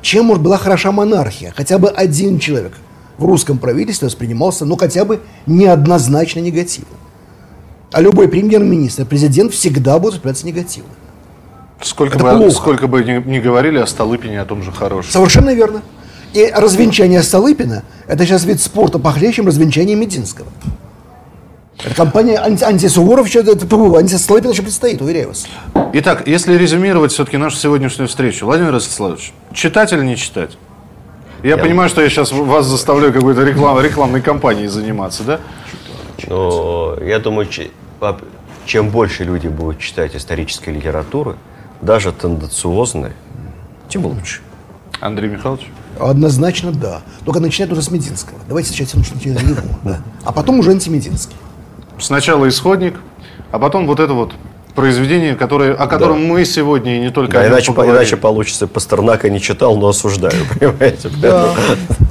Чем, 0.02 0.26
может, 0.26 0.42
была 0.42 0.58
хороша 0.58 0.92
монархия? 0.92 1.52
Хотя 1.56 1.78
бы 1.78 1.88
один 1.88 2.38
человек 2.38 2.72
в 3.18 3.24
русском 3.24 3.58
правительстве 3.58 4.06
воспринимался, 4.06 4.64
ну, 4.64 4.76
хотя 4.76 5.04
бы 5.04 5.20
неоднозначно 5.46 6.40
негативно. 6.40 6.90
А 7.92 8.00
любой 8.00 8.28
премьер-министр, 8.28 9.06
президент 9.06 9.52
всегда 9.52 9.98
будет 9.98 10.14
восприниматься 10.14 10.46
негативно. 10.46 10.90
Сколько 11.82 12.16
это 12.16 12.24
бы, 12.24 12.30
плохо. 12.38 12.50
сколько 12.50 12.86
бы 12.86 13.04
ни, 13.04 13.22
ни 13.28 13.38
говорили 13.38 13.78
о 13.78 13.86
Столыпине, 13.86 14.40
о 14.40 14.44
том 14.44 14.62
же 14.62 14.72
хорошем. 14.72 15.12
Совершенно 15.12 15.54
верно. 15.54 15.82
И 16.32 16.50
развенчание 16.54 17.22
Столыпина– 17.22 17.82
это 18.06 18.24
сейчас 18.24 18.44
вид 18.44 18.60
спорта 18.60 18.98
похлеще, 18.98 19.36
чем 19.36 19.46
развенчание 19.46 19.96
Мединского. 19.96 20.48
Это 21.84 21.94
компания 21.94 22.38
анти, 22.38 22.64
антисуворов, 22.64 23.26
еще, 23.26 23.40
это, 23.40 23.52
антистолыпин 23.52 24.50
еще 24.50 24.62
предстоит, 24.62 25.02
уверяю 25.02 25.28
вас. 25.28 25.46
Итак, 25.92 26.26
если 26.26 26.56
резюмировать 26.56 27.12
все-таки 27.12 27.36
нашу 27.36 27.56
сегодняшнюю 27.56 28.08
встречу, 28.08 28.46
Владимир 28.46 28.72
Ростиславович, 28.72 29.32
читать 29.52 29.92
или 29.92 30.02
не 30.02 30.16
читать? 30.16 30.56
Я, 31.42 31.58
понимаю, 31.58 31.88
что 31.90 32.00
я 32.02 32.08
сейчас 32.08 32.32
вас 32.32 32.66
заставляю 32.66 33.12
какой-то 33.12 33.42
реклам, 33.44 33.78
рекламной 33.80 34.22
кампанией 34.22 34.68
заниматься, 34.68 35.22
да? 35.22 35.40
Но 36.26 36.96
я 37.02 37.18
думаю, 37.18 37.46
чем 38.64 38.88
больше 38.88 39.24
люди 39.24 39.46
будут 39.46 39.78
читать 39.78 40.16
исторической 40.16 40.70
литературы, 40.70 41.36
даже 41.82 42.12
тенденциозной, 42.12 43.12
тем 43.88 44.06
лучше. 44.06 44.40
Андрей 45.00 45.28
Михайлович? 45.28 45.66
Однозначно 46.00 46.72
да. 46.72 47.00
Только 47.24 47.40
начинать 47.40 47.70
уже 47.72 47.82
с 47.82 47.90
Мединского. 47.90 48.38
Давайте 48.48 48.70
сейчас 48.70 48.94
начнем 48.94 49.20
с 49.20 49.24
него. 49.42 49.60
Да. 49.82 50.00
А 50.24 50.32
потом 50.32 50.58
уже 50.58 50.70
антимединский. 50.72 51.36
Сначала 51.98 52.48
исходник, 52.48 52.94
а 53.52 53.58
потом 53.58 53.86
вот 53.86 54.00
это 54.00 54.12
вот 54.12 54.32
произведение, 54.74 55.34
которое, 55.36 55.72
о 55.72 55.86
котором 55.86 56.26
мы 56.26 56.44
сегодня 56.44 56.96
и 56.98 57.00
не 57.00 57.10
только 57.10 57.38
Да, 57.38 57.48
иначе, 57.48 57.68
по- 57.68 57.76
поговорили. 57.76 58.02
иначе 58.02 58.16
получится, 58.18 58.66
Пастернака 58.66 59.30
не 59.30 59.40
читал, 59.40 59.76
но 59.78 59.88
осуждаю, 59.88 60.34
понимаете? 60.60 61.10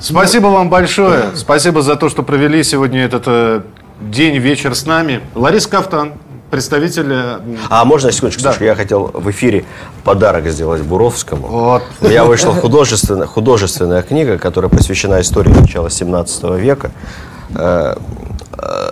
Спасибо 0.02 0.48
вам 0.48 0.70
большое. 0.70 1.26
Спасибо 1.36 1.82
за 1.84 1.96
то, 1.96 2.10
что 2.10 2.24
провели 2.24 2.64
сегодня 2.64 3.04
этот 3.04 3.24
э, 3.28 3.62
день, 4.02 4.38
вечер 4.38 4.74
с 4.74 4.86
нами. 4.88 5.22
Лариса 5.36 5.70
Кафтан, 5.70 6.14
представитель... 6.52 7.08
э, 7.12 7.40
А 7.70 7.86
можно 7.86 8.12
секундочку, 8.12 8.44
Да. 8.44 8.52
слушай, 8.52 8.68
я 8.68 8.76
хотел 8.76 9.12
в 9.14 9.30
эфире 9.32 9.66
подарок 10.04 10.48
сделать 10.48 10.82
Буровскому. 10.82 11.48
Вот. 11.48 11.84
У 12.02 12.06
меня 12.08 12.24
вышла 12.26 12.54
художественная, 12.54 13.28
художественная 13.28 14.02
книга, 14.02 14.38
которая 14.38 14.70
посвящена 14.70 15.22
истории 15.22 15.50
начала 15.50 15.90
17 15.90 16.44
века. 16.60 16.92
Э, 17.56 17.96
э, 18.58 18.92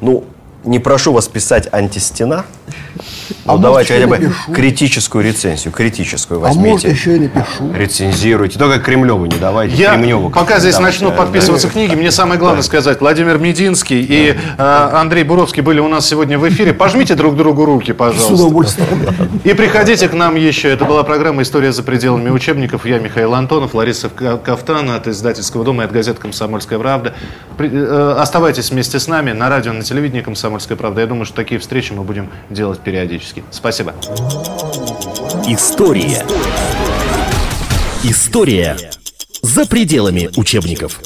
ну, 0.00 0.24
не 0.64 0.78
прошу 0.78 1.12
вас 1.12 1.28
писать 1.28 1.68
антистена, 1.72 2.44
но 3.44 3.52
А 3.52 3.56
может, 3.56 3.62
давайте 3.62 3.94
хотя 3.94 4.06
бы 4.06 4.18
напишу? 4.18 4.52
критическую 4.52 5.24
рецензию, 5.24 5.72
критическую 5.72 6.40
А 6.44 6.48
может, 6.52 6.62
возьмите. 6.62 6.88
еще 6.90 7.16
и 7.16 7.20
напишу. 7.20 7.72
Рецензируйте. 7.74 8.58
Только 8.58 8.78
Кремлеву 8.80 9.26
не 9.26 9.36
давайте, 9.36 9.76
Я 9.76 9.94
Кремневу. 9.94 10.30
пока 10.30 10.58
здесь 10.58 10.74
давайте, 10.74 10.98
начну 11.04 11.10
да, 11.10 11.16
подписываться 11.22 11.68
книги, 11.68 11.94
мне 11.94 12.10
самое 12.10 12.38
главное 12.40 12.62
сказать. 12.62 13.00
Владимир 13.00 13.38
Мединский 13.38 14.00
и 14.02 14.36
э, 14.58 14.90
Андрей 14.92 15.22
Буровский 15.24 15.62
были 15.62 15.80
у 15.80 15.88
нас 15.88 16.06
сегодня 16.08 16.38
в 16.38 16.48
эфире. 16.48 16.72
Пожмите 16.74 17.14
друг 17.14 17.36
другу 17.36 17.64
руки, 17.64 17.92
С 17.92 17.94
пожалуйста. 17.96 18.34
удовольствием. 18.34 18.88
И 19.44 19.52
приходите 19.54 20.08
к 20.08 20.12
нам 20.12 20.34
еще. 20.34 20.68
Это 20.70 20.84
была 20.84 21.02
программа 21.04 21.42
«История 21.42 21.72
за 21.72 21.82
пределами 21.82 22.30
учебников». 22.30 22.84
Я 22.86 22.98
Михаил 22.98 23.34
Антонов, 23.34 23.74
Лариса 23.74 24.08
Ка- 24.08 24.38
Кафтан 24.38 24.90
от 24.90 25.06
издательского 25.06 25.64
дома 25.64 25.82
и 25.82 25.86
от 25.86 25.92
газеты 25.92 26.20
«Комсомольская 26.20 26.78
правда». 26.78 27.14
При- 27.56 27.70
э, 27.72 28.16
оставайтесь 28.18 28.70
вместе 28.70 28.98
с 28.98 29.06
нами 29.08 29.32
на 29.32 29.48
радио, 29.48 29.72
на 29.72 29.82
телевидении 29.82 30.22
«Комсомольская 30.22 30.76
правда». 30.76 31.00
Я 31.02 31.06
думаю, 31.06 31.24
что 31.26 31.36
такие 31.36 31.60
встречи 31.60 31.92
мы 31.92 32.02
будем 32.02 32.28
делать 32.66 32.80
периодически. 32.80 33.44
Спасибо. 33.52 33.94
История. 35.46 36.26
История 38.02 38.76
за 39.42 39.66
пределами 39.66 40.30
учебников. 40.36 41.00